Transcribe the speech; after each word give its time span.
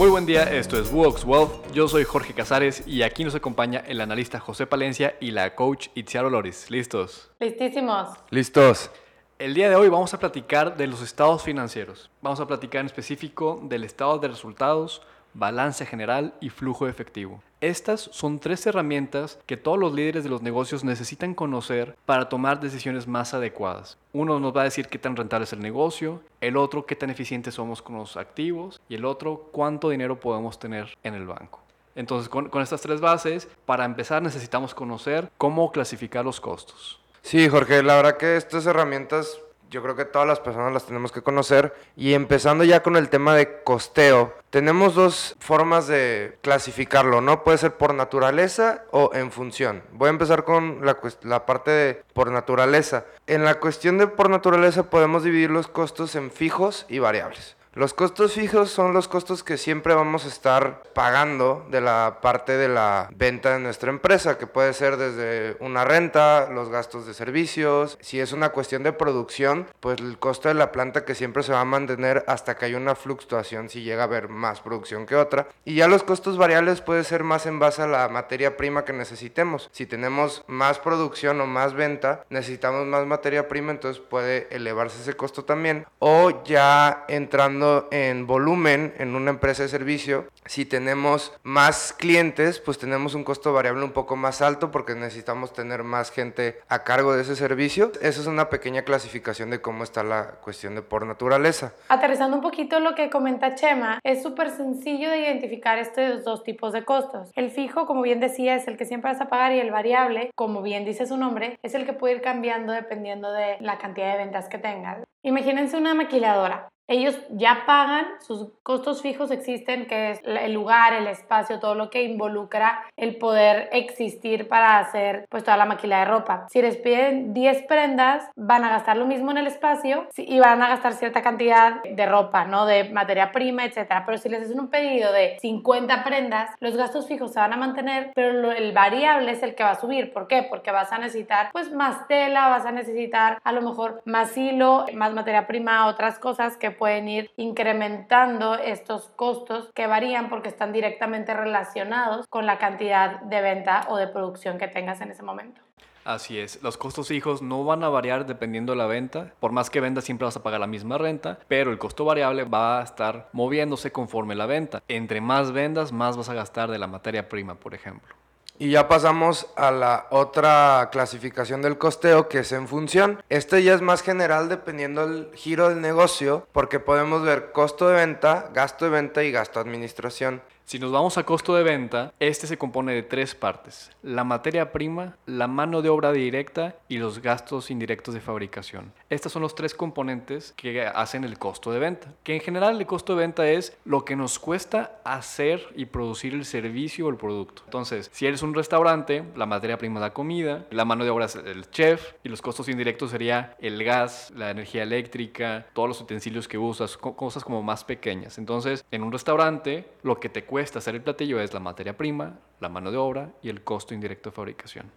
Muy 0.00 0.08
buen 0.08 0.24
día, 0.24 0.44
esto 0.44 0.80
es 0.80 0.90
Wox 0.90 1.24
Wealth. 1.26 1.72
Yo 1.74 1.86
soy 1.86 2.04
Jorge 2.04 2.32
Casares 2.32 2.84
y 2.86 3.02
aquí 3.02 3.22
nos 3.22 3.34
acompaña 3.34 3.84
el 3.86 4.00
analista 4.00 4.40
José 4.40 4.66
Palencia 4.66 5.14
y 5.20 5.30
la 5.30 5.54
coach 5.54 5.88
Itziaro 5.94 6.30
Loris. 6.30 6.70
¿Listos? 6.70 7.30
Listísimos. 7.38 8.08
Listos. 8.30 8.90
El 9.38 9.52
día 9.52 9.68
de 9.68 9.76
hoy 9.76 9.90
vamos 9.90 10.14
a 10.14 10.18
platicar 10.18 10.78
de 10.78 10.86
los 10.86 11.02
estados 11.02 11.42
financieros. 11.42 12.10
Vamos 12.22 12.40
a 12.40 12.46
platicar 12.46 12.80
en 12.80 12.86
específico 12.86 13.60
del 13.64 13.84
estado 13.84 14.18
de 14.18 14.28
resultados, 14.28 15.02
balance 15.34 15.86
general 15.86 16.34
y 16.40 16.50
flujo 16.50 16.88
efectivo. 16.88 17.42
Estas 17.60 18.00
son 18.00 18.38
tres 18.38 18.66
herramientas 18.66 19.38
que 19.44 19.58
todos 19.58 19.78
los 19.78 19.92
líderes 19.92 20.24
de 20.24 20.30
los 20.30 20.40
negocios 20.40 20.82
necesitan 20.82 21.34
conocer 21.34 21.94
para 22.06 22.30
tomar 22.30 22.58
decisiones 22.58 23.06
más 23.06 23.34
adecuadas. 23.34 23.98
Uno 24.12 24.40
nos 24.40 24.56
va 24.56 24.62
a 24.62 24.64
decir 24.64 24.88
qué 24.88 24.98
tan 24.98 25.14
rentable 25.14 25.44
es 25.44 25.52
el 25.52 25.60
negocio, 25.60 26.22
el 26.40 26.56
otro 26.56 26.86
qué 26.86 26.96
tan 26.96 27.10
eficientes 27.10 27.54
somos 27.54 27.82
con 27.82 27.96
los 27.96 28.16
activos 28.16 28.80
y 28.88 28.94
el 28.94 29.04
otro 29.04 29.50
cuánto 29.52 29.90
dinero 29.90 30.18
podemos 30.18 30.58
tener 30.58 30.96
en 31.02 31.14
el 31.14 31.26
banco. 31.26 31.60
Entonces, 31.94 32.30
con, 32.30 32.48
con 32.48 32.62
estas 32.62 32.80
tres 32.80 33.00
bases, 33.00 33.46
para 33.66 33.84
empezar 33.84 34.22
necesitamos 34.22 34.74
conocer 34.74 35.30
cómo 35.36 35.70
clasificar 35.70 36.24
los 36.24 36.40
costos. 36.40 36.98
Sí, 37.22 37.46
Jorge, 37.48 37.82
la 37.82 37.96
verdad 37.96 38.16
que 38.16 38.36
estas 38.36 38.64
herramientas 38.64 39.38
yo 39.70 39.82
creo 39.82 39.94
que 39.94 40.04
todas 40.04 40.26
las 40.26 40.40
personas 40.40 40.72
las 40.72 40.84
tenemos 40.84 41.12
que 41.12 41.22
conocer. 41.22 41.74
Y 41.96 42.14
empezando 42.14 42.64
ya 42.64 42.82
con 42.82 42.96
el 42.96 43.08
tema 43.08 43.34
de 43.34 43.62
costeo, 43.62 44.34
tenemos 44.50 44.94
dos 44.94 45.36
formas 45.38 45.86
de 45.86 46.36
clasificarlo, 46.42 47.20
¿no? 47.20 47.44
Puede 47.44 47.58
ser 47.58 47.76
por 47.76 47.94
naturaleza 47.94 48.84
o 48.90 49.10
en 49.14 49.30
función. 49.30 49.82
Voy 49.92 50.08
a 50.08 50.10
empezar 50.10 50.44
con 50.44 50.84
la, 50.84 50.98
la 51.22 51.46
parte 51.46 51.70
de 51.70 52.02
por 52.12 52.30
naturaleza. 52.30 53.04
En 53.26 53.44
la 53.44 53.60
cuestión 53.60 53.96
de 53.98 54.08
por 54.08 54.28
naturaleza 54.28 54.90
podemos 54.90 55.22
dividir 55.22 55.50
los 55.50 55.68
costos 55.68 56.16
en 56.16 56.30
fijos 56.30 56.84
y 56.88 56.98
variables. 56.98 57.56
Los 57.72 57.94
costos 57.94 58.32
fijos 58.32 58.72
son 58.72 58.92
los 58.92 59.06
costos 59.06 59.44
que 59.44 59.56
siempre 59.56 59.94
vamos 59.94 60.24
a 60.24 60.28
estar 60.28 60.82
pagando 60.92 61.64
de 61.70 61.80
la 61.80 62.18
parte 62.20 62.56
de 62.56 62.68
la 62.68 63.08
venta 63.14 63.52
de 63.52 63.60
nuestra 63.60 63.90
empresa, 63.90 64.38
que 64.38 64.48
puede 64.48 64.72
ser 64.72 64.96
desde 64.96 65.56
una 65.60 65.84
renta, 65.84 66.50
los 66.50 66.68
gastos 66.68 67.06
de 67.06 67.14
servicios. 67.14 67.96
Si 68.00 68.18
es 68.18 68.32
una 68.32 68.48
cuestión 68.48 68.82
de 68.82 68.92
producción, 68.92 69.68
pues 69.78 70.00
el 70.00 70.18
costo 70.18 70.48
de 70.48 70.54
la 70.54 70.72
planta 70.72 71.04
que 71.04 71.14
siempre 71.14 71.44
se 71.44 71.52
va 71.52 71.60
a 71.60 71.64
mantener 71.64 72.24
hasta 72.26 72.56
que 72.56 72.64
haya 72.64 72.76
una 72.76 72.96
fluctuación 72.96 73.68
si 73.68 73.82
llega 73.84 74.02
a 74.02 74.06
haber 74.06 74.28
más 74.28 74.60
producción 74.60 75.06
que 75.06 75.14
otra. 75.14 75.46
Y 75.64 75.76
ya 75.76 75.86
los 75.86 76.02
costos 76.02 76.38
variables 76.38 76.80
puede 76.80 77.04
ser 77.04 77.22
más 77.22 77.46
en 77.46 77.60
base 77.60 77.82
a 77.82 77.86
la 77.86 78.08
materia 78.08 78.56
prima 78.56 78.84
que 78.84 78.92
necesitemos. 78.92 79.68
Si 79.70 79.86
tenemos 79.86 80.42
más 80.48 80.80
producción 80.80 81.40
o 81.40 81.46
más 81.46 81.74
venta, 81.74 82.24
necesitamos 82.30 82.84
más 82.88 83.06
materia 83.06 83.46
prima, 83.46 83.70
entonces 83.70 84.02
puede 84.02 84.48
elevarse 84.50 85.00
ese 85.00 85.14
costo 85.14 85.44
también. 85.44 85.86
O 86.00 86.42
ya 86.42 87.04
entrando 87.06 87.60
en 87.90 88.26
volumen 88.26 88.94
en 88.98 89.14
una 89.14 89.30
empresa 89.30 89.62
de 89.62 89.68
servicio, 89.68 90.26
si 90.46 90.64
tenemos 90.64 91.32
más 91.42 91.92
clientes, 91.92 92.60
pues 92.60 92.78
tenemos 92.78 93.14
un 93.14 93.24
costo 93.24 93.52
variable 93.52 93.84
un 93.84 93.92
poco 93.92 94.16
más 94.16 94.42
alto 94.42 94.70
porque 94.70 94.94
necesitamos 94.94 95.52
tener 95.52 95.84
más 95.84 96.10
gente 96.10 96.60
a 96.68 96.82
cargo 96.84 97.14
de 97.14 97.22
ese 97.22 97.36
servicio. 97.36 97.92
Esa 98.00 98.20
es 98.20 98.26
una 98.26 98.48
pequeña 98.50 98.82
clasificación 98.82 99.50
de 99.50 99.60
cómo 99.60 99.84
está 99.84 100.02
la 100.02 100.38
cuestión 100.42 100.74
de 100.74 100.82
por 100.82 101.06
naturaleza. 101.06 101.72
Aterrizando 101.88 102.36
un 102.36 102.42
poquito 102.42 102.80
lo 102.80 102.94
que 102.94 103.10
comenta 103.10 103.54
Chema, 103.54 104.00
es 104.02 104.22
súper 104.22 104.50
sencillo 104.50 105.10
de 105.10 105.18
identificar 105.18 105.78
estos 105.78 106.24
dos 106.24 106.42
tipos 106.42 106.72
de 106.72 106.84
costos. 106.84 107.30
El 107.34 107.50
fijo, 107.50 107.86
como 107.86 108.02
bien 108.02 108.20
decía, 108.20 108.54
es 108.54 108.66
el 108.68 108.76
que 108.76 108.84
siempre 108.84 109.12
vas 109.12 109.20
a 109.20 109.28
pagar 109.28 109.52
y 109.52 109.60
el 109.60 109.70
variable, 109.70 110.30
como 110.34 110.62
bien 110.62 110.84
dice 110.84 111.06
su 111.06 111.16
nombre, 111.16 111.58
es 111.62 111.74
el 111.74 111.86
que 111.86 111.92
puede 111.92 112.14
ir 112.14 112.22
cambiando 112.22 112.72
dependiendo 112.72 113.32
de 113.32 113.56
la 113.60 113.78
cantidad 113.78 114.12
de 114.12 114.18
ventas 114.18 114.48
que 114.48 114.58
tengas. 114.58 115.04
Imagínense 115.22 115.76
una 115.76 115.94
maquiladora 115.94 116.68
ellos 116.90 117.16
ya 117.30 117.62
pagan, 117.66 118.04
sus 118.18 118.48
costos 118.64 119.00
fijos 119.00 119.30
existen, 119.30 119.86
que 119.86 120.10
es 120.10 120.20
el 120.24 120.52
lugar, 120.52 120.92
el 120.92 121.06
espacio, 121.06 121.60
todo 121.60 121.76
lo 121.76 121.88
que 121.88 122.02
involucra 122.02 122.82
el 122.96 123.16
poder 123.16 123.68
existir 123.70 124.48
para 124.48 124.80
hacer 124.80 125.24
pues 125.28 125.44
toda 125.44 125.56
la 125.56 125.66
maquila 125.66 126.00
de 126.00 126.06
ropa. 126.06 126.46
Si 126.50 126.60
les 126.60 126.76
piden 126.76 127.32
10 127.32 127.62
prendas, 127.68 128.28
van 128.34 128.64
a 128.64 128.70
gastar 128.70 128.96
lo 128.96 129.06
mismo 129.06 129.30
en 129.30 129.38
el 129.38 129.46
espacio 129.46 130.08
y 130.16 130.40
van 130.40 130.60
a 130.62 130.68
gastar 130.68 130.94
cierta 130.94 131.22
cantidad 131.22 131.80
de 131.84 132.06
ropa, 132.06 132.44
¿no? 132.44 132.66
De 132.66 132.90
materia 132.90 133.30
prima, 133.30 133.64
etcétera. 133.64 134.02
Pero 134.04 134.18
si 134.18 134.28
les 134.28 134.42
hacen 134.42 134.58
un 134.58 134.68
pedido 134.68 135.12
de 135.12 135.38
50 135.40 136.02
prendas, 136.02 136.50
los 136.58 136.76
gastos 136.76 137.06
fijos 137.06 137.32
se 137.32 137.38
van 137.38 137.52
a 137.52 137.56
mantener, 137.56 138.10
pero 138.16 138.50
el 138.50 138.72
variable 138.72 139.30
es 139.30 139.44
el 139.44 139.54
que 139.54 139.62
va 139.62 139.70
a 139.70 139.80
subir. 139.80 140.12
¿Por 140.12 140.26
qué? 140.26 140.42
Porque 140.42 140.72
vas 140.72 140.90
a 140.90 140.98
necesitar 140.98 141.50
pues 141.52 141.70
más 141.70 142.08
tela, 142.08 142.48
vas 142.48 142.66
a 142.66 142.72
necesitar 142.72 143.38
a 143.44 143.52
lo 143.52 143.62
mejor 143.62 144.02
más 144.06 144.36
hilo, 144.36 144.86
más 144.94 145.14
materia 145.14 145.46
prima, 145.46 145.86
otras 145.86 146.18
cosas 146.18 146.56
que 146.56 146.79
pueden 146.80 147.06
ir 147.08 147.30
incrementando 147.36 148.54
estos 148.54 149.10
costos 149.14 149.70
que 149.74 149.86
varían 149.86 150.28
porque 150.30 150.48
están 150.48 150.72
directamente 150.72 151.34
relacionados 151.34 152.26
con 152.26 152.46
la 152.46 152.58
cantidad 152.58 153.20
de 153.20 153.40
venta 153.42 153.86
o 153.90 153.96
de 153.96 154.08
producción 154.08 154.58
que 154.58 154.66
tengas 154.66 155.00
en 155.02 155.12
ese 155.12 155.22
momento. 155.22 155.60
Así 156.04 156.38
es, 156.38 156.62
los 156.62 156.78
costos 156.78 157.08
fijos 157.08 157.42
no 157.42 157.62
van 157.64 157.84
a 157.84 157.90
variar 157.90 158.24
dependiendo 158.24 158.72
de 158.72 158.78
la 158.78 158.86
venta. 158.86 159.34
Por 159.38 159.52
más 159.52 159.68
que 159.68 159.80
vendas 159.80 160.04
siempre 160.04 160.24
vas 160.24 160.36
a 160.36 160.42
pagar 160.42 160.58
la 160.58 160.66
misma 160.66 160.96
renta, 160.96 161.38
pero 161.46 161.70
el 161.70 161.78
costo 161.78 162.06
variable 162.06 162.44
va 162.44 162.80
a 162.80 162.82
estar 162.82 163.28
moviéndose 163.32 163.92
conforme 163.92 164.34
la 164.34 164.46
venta. 164.46 164.82
Entre 164.88 165.20
más 165.20 165.52
vendas, 165.52 165.92
más 165.92 166.16
vas 166.16 166.30
a 166.30 166.34
gastar 166.34 166.70
de 166.70 166.78
la 166.78 166.86
materia 166.86 167.28
prima, 167.28 167.56
por 167.56 167.74
ejemplo. 167.74 168.19
Y 168.62 168.72
ya 168.72 168.88
pasamos 168.88 169.46
a 169.56 169.70
la 169.70 170.06
otra 170.10 170.90
clasificación 170.92 171.62
del 171.62 171.78
costeo 171.78 172.28
que 172.28 172.40
es 172.40 172.52
en 172.52 172.68
función. 172.68 173.22
Este 173.30 173.62
ya 173.62 173.72
es 173.72 173.80
más 173.80 174.02
general 174.02 174.50
dependiendo 174.50 175.08
del 175.08 175.30
giro 175.34 175.70
del 175.70 175.80
negocio 175.80 176.46
porque 176.52 176.78
podemos 176.78 177.22
ver 177.22 177.52
costo 177.52 177.88
de 177.88 177.94
venta, 177.94 178.50
gasto 178.52 178.84
de 178.84 178.90
venta 178.90 179.24
y 179.24 179.32
gasto 179.32 179.60
de 179.60 179.66
administración. 179.66 180.42
Si 180.70 180.78
nos 180.78 180.92
vamos 180.92 181.18
a 181.18 181.24
costo 181.24 181.56
de 181.56 181.64
venta, 181.64 182.14
este 182.20 182.46
se 182.46 182.56
compone 182.56 182.94
de 182.94 183.02
tres 183.02 183.34
partes. 183.34 183.90
La 184.04 184.22
materia 184.22 184.70
prima, 184.70 185.16
la 185.26 185.48
mano 185.48 185.82
de 185.82 185.88
obra 185.88 186.12
directa 186.12 186.76
y 186.86 186.98
los 186.98 187.20
gastos 187.20 187.72
indirectos 187.72 188.14
de 188.14 188.20
fabricación. 188.20 188.92
Estos 189.08 189.32
son 189.32 189.42
los 189.42 189.56
tres 189.56 189.74
componentes 189.74 190.54
que 190.56 190.86
hacen 190.86 191.24
el 191.24 191.40
costo 191.40 191.72
de 191.72 191.80
venta. 191.80 192.14
Que 192.22 192.36
en 192.36 192.40
general 192.40 192.78
el 192.78 192.86
costo 192.86 193.16
de 193.16 193.22
venta 193.22 193.50
es 193.50 193.76
lo 193.84 194.04
que 194.04 194.14
nos 194.14 194.38
cuesta 194.38 195.00
hacer 195.02 195.60
y 195.74 195.86
producir 195.86 196.34
el 196.34 196.44
servicio 196.44 197.06
o 197.06 197.10
el 197.10 197.16
producto. 197.16 197.62
Entonces, 197.64 198.08
si 198.12 198.26
eres 198.26 198.44
un 198.44 198.54
restaurante, 198.54 199.24
la 199.34 199.46
materia 199.46 199.76
prima 199.76 199.98
es 199.98 200.02
la 200.02 200.14
comida, 200.14 200.66
la 200.70 200.84
mano 200.84 201.02
de 201.02 201.10
obra 201.10 201.24
es 201.24 201.34
el 201.34 201.68
chef 201.72 202.12
y 202.22 202.28
los 202.28 202.42
costos 202.42 202.68
indirectos 202.68 203.10
sería 203.10 203.56
el 203.58 203.82
gas, 203.82 204.32
la 204.36 204.52
energía 204.52 204.84
eléctrica, 204.84 205.66
todos 205.72 205.88
los 205.88 206.00
utensilios 206.00 206.46
que 206.46 206.58
usas, 206.58 206.96
cosas 206.96 207.42
como 207.42 207.60
más 207.60 207.82
pequeñas. 207.82 208.38
Entonces, 208.38 208.84
en 208.92 209.02
un 209.02 209.10
restaurante, 209.10 209.84
lo 210.04 210.20
que 210.20 210.28
te 210.28 210.44
cuesta 210.44 210.59
hacer 210.60 210.94
el 210.94 211.02
platillo 211.02 211.40
es 211.40 211.52
la 211.52 211.60
materia 211.60 211.96
prima, 211.96 212.38
la 212.60 212.68
mano 212.68 212.90
de 212.90 212.98
obra 212.98 213.30
y 213.42 213.48
el 213.48 213.62
costo 213.62 213.94
indirecto 213.94 214.30
de 214.30 214.36
fabricación. 214.36 214.90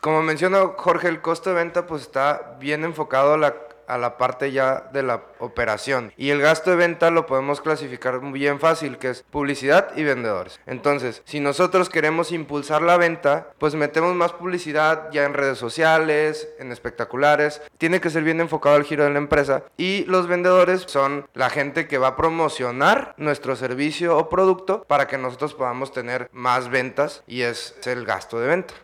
Como 0.00 0.22
mencionó 0.22 0.74
Jorge, 0.76 1.08
el 1.08 1.20
costo 1.20 1.50
de 1.50 1.56
venta 1.56 1.86
pues 1.86 2.02
está 2.02 2.56
bien 2.60 2.84
enfocado 2.84 3.34
a 3.34 3.38
la 3.38 3.54
a 3.88 3.98
la 3.98 4.18
parte 4.18 4.52
ya 4.52 4.88
de 4.92 5.02
la 5.02 5.22
operación. 5.38 6.12
Y 6.16 6.30
el 6.30 6.40
gasto 6.40 6.70
de 6.70 6.76
venta 6.76 7.10
lo 7.10 7.26
podemos 7.26 7.60
clasificar 7.60 8.20
bien 8.32 8.60
fácil, 8.60 8.98
que 8.98 9.10
es 9.10 9.22
publicidad 9.22 9.96
y 9.96 10.04
vendedores. 10.04 10.60
Entonces, 10.66 11.22
si 11.24 11.40
nosotros 11.40 11.88
queremos 11.88 12.32
impulsar 12.32 12.82
la 12.82 12.96
venta, 12.96 13.48
pues 13.58 13.74
metemos 13.74 14.14
más 14.14 14.32
publicidad 14.32 15.10
ya 15.12 15.24
en 15.24 15.34
redes 15.34 15.58
sociales, 15.58 16.48
en 16.58 16.72
espectaculares. 16.72 17.62
Tiene 17.78 18.00
que 18.00 18.10
ser 18.10 18.22
bien 18.22 18.40
enfocado 18.40 18.76
al 18.76 18.84
giro 18.84 19.04
de 19.04 19.10
la 19.10 19.18
empresa. 19.18 19.64
Y 19.76 20.04
los 20.04 20.26
vendedores 20.26 20.84
son 20.86 21.28
la 21.34 21.50
gente 21.50 21.86
que 21.86 21.98
va 21.98 22.08
a 22.08 22.16
promocionar 22.16 23.14
nuestro 23.16 23.56
servicio 23.56 24.16
o 24.16 24.28
producto 24.28 24.84
para 24.84 25.06
que 25.06 25.18
nosotros 25.18 25.54
podamos 25.54 25.92
tener 25.92 26.28
más 26.32 26.68
ventas 26.68 27.22
y 27.26 27.42
es 27.42 27.74
el 27.84 28.04
gasto 28.04 28.40
de 28.40 28.48
venta. 28.48 28.74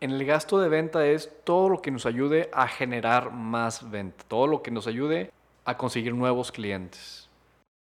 En 0.00 0.12
el 0.12 0.24
gasto 0.24 0.60
de 0.60 0.68
venta 0.68 1.04
es 1.06 1.28
todo 1.42 1.68
lo 1.68 1.82
que 1.82 1.90
nos 1.90 2.06
ayude 2.06 2.50
a 2.52 2.68
generar 2.68 3.32
más 3.32 3.90
venta, 3.90 4.24
todo 4.28 4.46
lo 4.46 4.62
que 4.62 4.70
nos 4.70 4.86
ayude 4.86 5.32
a 5.64 5.76
conseguir 5.76 6.14
nuevos 6.14 6.52
clientes. 6.52 7.28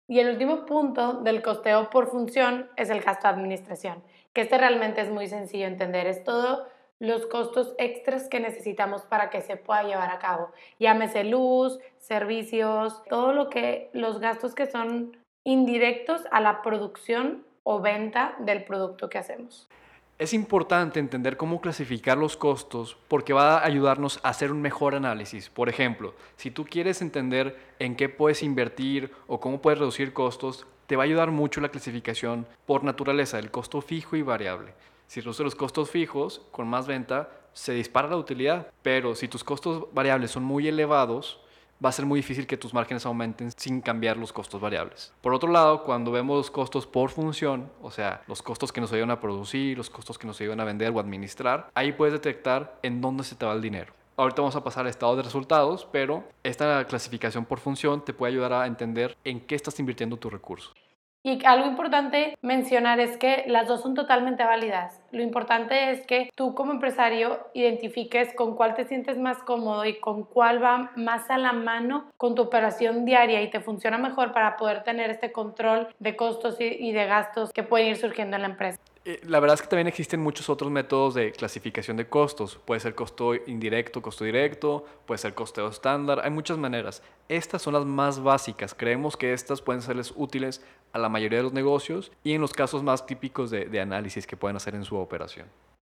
Y 0.10 0.20
el 0.20 0.30
último 0.30 0.66
punto 0.66 1.14
del 1.14 1.42
costeo 1.42 1.90
por 1.90 2.08
función 2.08 2.70
es 2.76 2.90
el 2.90 3.00
gasto 3.00 3.30
de 3.30 3.34
administración, 3.34 4.04
que 4.34 4.42
este 4.42 4.58
realmente 4.58 5.00
es 5.00 5.10
muy 5.10 5.28
sencillo 5.28 5.64
de 5.64 5.72
entender, 5.72 6.06
es 6.06 6.26
todo 6.26 6.68
los 7.00 7.28
costos 7.28 7.76
extras 7.78 8.28
que 8.28 8.42
necesitamos 8.42 9.04
para 9.04 9.30
que 9.30 9.40
se 9.40 9.56
pueda 9.56 9.84
llevar 9.84 10.10
a 10.10 10.20
cabo. 10.20 10.52
Llámese 10.80 11.24
luz, 11.24 11.80
servicios, 11.98 13.02
todo 13.10 13.32
lo 13.32 13.50
que 13.50 13.90
los 13.94 14.20
gastos 14.20 14.54
que 14.54 14.66
son 14.66 15.16
indirectos 15.46 16.24
a 16.32 16.42
la 16.42 16.62
producción 16.62 17.46
o 17.64 17.80
venta 17.80 18.36
del 18.40 18.66
producto 18.66 19.10
que 19.10 19.18
hacemos. 19.18 19.70
Es 20.22 20.34
importante 20.34 21.00
entender 21.00 21.36
cómo 21.36 21.62
clasificar 21.62 22.16
los 22.16 22.38
costos 22.38 22.96
porque 23.08 23.34
va 23.34 23.58
a 23.58 23.66
ayudarnos 23.66 24.20
a 24.22 24.30
hacer 24.30 24.52
un 24.52 24.62
mejor 24.62 24.94
análisis. 24.94 25.50
Por 25.50 25.68
ejemplo, 25.68 26.14
si 26.36 26.52
tú 26.52 26.64
quieres 26.64 27.02
entender 27.02 27.58
en 27.80 27.96
qué 27.96 28.08
puedes 28.08 28.44
invertir 28.44 29.12
o 29.26 29.40
cómo 29.40 29.64
puedes 29.64 29.80
reducir 29.80 30.14
costos, 30.14 30.68
te 30.86 30.96
va 30.96 31.02
a 31.02 31.06
ayudar 31.06 31.32
mucho 31.32 31.60
la 31.60 31.70
clasificación 31.70 32.46
por 32.68 32.84
naturaleza, 32.84 33.40
el 33.40 33.50
costo 33.50 33.82
fijo 33.82 34.16
y 34.16 34.22
variable. 34.22 34.76
Si 35.08 35.22
reduces 35.22 35.44
los 35.44 35.56
costos 35.56 35.90
fijos, 35.90 36.44
con 36.52 36.68
más 36.68 36.86
venta, 36.86 37.32
se 37.54 37.74
dispara 37.74 38.08
la 38.08 38.18
utilidad. 38.18 38.68
Pero 38.84 39.16
si 39.16 39.28
tus 39.28 39.44
costos 39.44 39.88
variables 39.92 40.30
son 40.30 40.44
muy 40.44 40.68
elevados, 40.68 41.42
va 41.84 41.90
a 41.90 41.92
ser 41.92 42.06
muy 42.06 42.20
difícil 42.20 42.46
que 42.46 42.58
tus 42.58 42.74
márgenes 42.74 43.06
aumenten 43.06 43.52
sin 43.52 43.82
cambiar 43.82 44.18
los 44.18 44.32
costos 44.32 44.62
variables. 44.62 45.14
Por 45.22 45.34
otro 45.34 45.52
lado, 45.52 45.84
cuando 45.84 46.12
vemos 46.12 46.38
los 46.38 46.52
costos 46.52 46.86
por 46.86 47.10
función, 47.10 47.72
o 47.82 47.92
sea, 47.92 48.22
los 48.28 48.42
costos 48.42 48.72
que 48.72 48.82
nos 48.82 48.92
ayudan 48.94 49.12
a 49.12 49.20
producir, 49.20 49.78
los 49.78 49.90
costos 49.90 50.18
que 50.18 50.28
nos 50.28 50.40
ayudan 50.42 50.60
a 50.60 50.66
vender 50.66 50.92
o 50.92 51.00
administrar, 51.00 51.70
ahí 51.74 51.92
puedes 51.92 52.14
detectar 52.14 52.78
en 52.84 53.02
dónde 53.02 53.24
se 53.24 53.36
te 53.36 53.46
va 53.46 53.54
el 53.54 53.62
dinero. 53.62 53.94
Ahorita 54.18 54.42
vamos 54.42 54.56
a 54.56 54.64
pasar 54.64 54.86
al 54.86 54.90
estado 54.90 55.16
de 55.16 55.24
resultados, 55.24 55.88
pero 55.92 56.24
esta 56.44 56.86
clasificación 56.86 57.46
por 57.46 57.60
función 57.60 58.06
te 58.06 58.14
puede 58.14 58.34
ayudar 58.34 58.54
a 58.54 58.68
entender 58.68 59.18
en 59.24 59.40
qué 59.40 59.56
estás 59.56 59.80
invirtiendo 59.80 60.18
tus 60.18 60.32
recursos. 60.32 60.74
Y 61.24 61.46
algo 61.46 61.68
importante 61.68 62.36
mencionar 62.42 63.00
es 63.00 63.16
que 63.18 63.44
las 63.46 63.68
dos 63.68 63.82
son 63.82 63.94
totalmente 63.94 64.44
válidas. 64.44 65.00
Lo 65.12 65.22
importante 65.22 65.92
es 65.92 66.06
que 66.08 66.32
tú 66.36 66.56
como 66.56 66.72
empresario 66.72 67.40
identifiques 67.54 68.34
con 68.34 68.56
cuál 68.56 68.74
te 68.74 68.86
sientes 68.86 69.20
más 69.20 69.38
cómodo 69.44 69.86
y 69.86 70.00
con 70.00 70.24
cuál 70.24 70.64
va 70.64 70.92
más 70.96 71.30
a 71.30 71.38
la 71.38 71.54
mano 71.54 72.10
con 72.18 72.34
tu 72.34 72.42
operación 72.42 73.06
diaria 73.06 73.44
y 73.44 73.52
te 73.52 73.60
funciona 73.60 74.00
mejor 74.00 74.34
para 74.34 74.58
poder 74.58 74.84
tener 74.84 75.12
este 75.12 75.32
control 75.32 75.90
de 76.00 76.16
costos 76.16 76.58
y 76.60 76.92
de 76.92 77.06
gastos 77.06 77.52
que 77.54 77.62
pueden 77.62 77.90
ir 77.90 77.98
surgiendo 77.98 78.36
en 78.36 78.42
la 78.42 78.48
empresa. 78.48 78.80
Eh, 79.04 79.20
la 79.26 79.40
verdad 79.40 79.56
es 79.56 79.64
que 79.64 79.68
también 79.68 79.88
existen 79.88 80.20
muchos 80.20 80.48
otros 80.48 80.70
métodos 80.70 81.16
de 81.16 81.32
clasificación 81.32 81.98
de 81.98 82.08
costos. 82.08 82.60
Puede 82.66 82.80
ser 82.80 82.94
costo 82.94 83.34
indirecto, 83.34 84.02
costo 84.02 84.24
directo, 84.26 84.86
puede 85.08 85.18
ser 85.18 85.34
costeo 85.34 85.68
estándar. 85.70 86.22
Hay 86.24 86.30
muchas 86.30 86.60
maneras. 86.60 87.02
Estas 87.28 87.64
son 87.64 87.74
las 87.74 87.86
más 87.86 88.22
básicas. 88.22 88.76
Creemos 88.76 89.18
que 89.18 89.34
estas 89.34 89.62
pueden 89.62 89.82
serles 89.82 90.14
útiles 90.16 90.64
a 90.94 91.00
la 91.00 91.10
mayoría 91.10 91.40
de 91.40 91.44
los 91.44 91.54
negocios 91.54 92.12
y 92.24 92.34
en 92.34 92.42
los 92.42 92.54
casos 92.54 92.84
más 92.84 93.08
típicos 93.08 93.50
de, 93.50 93.66
de 93.66 93.82
análisis 93.82 94.28
que 94.28 94.38
pueden 94.38 94.58
hacer 94.58 94.76
en 94.76 94.86
su 94.86 94.96
operación. 94.98 95.48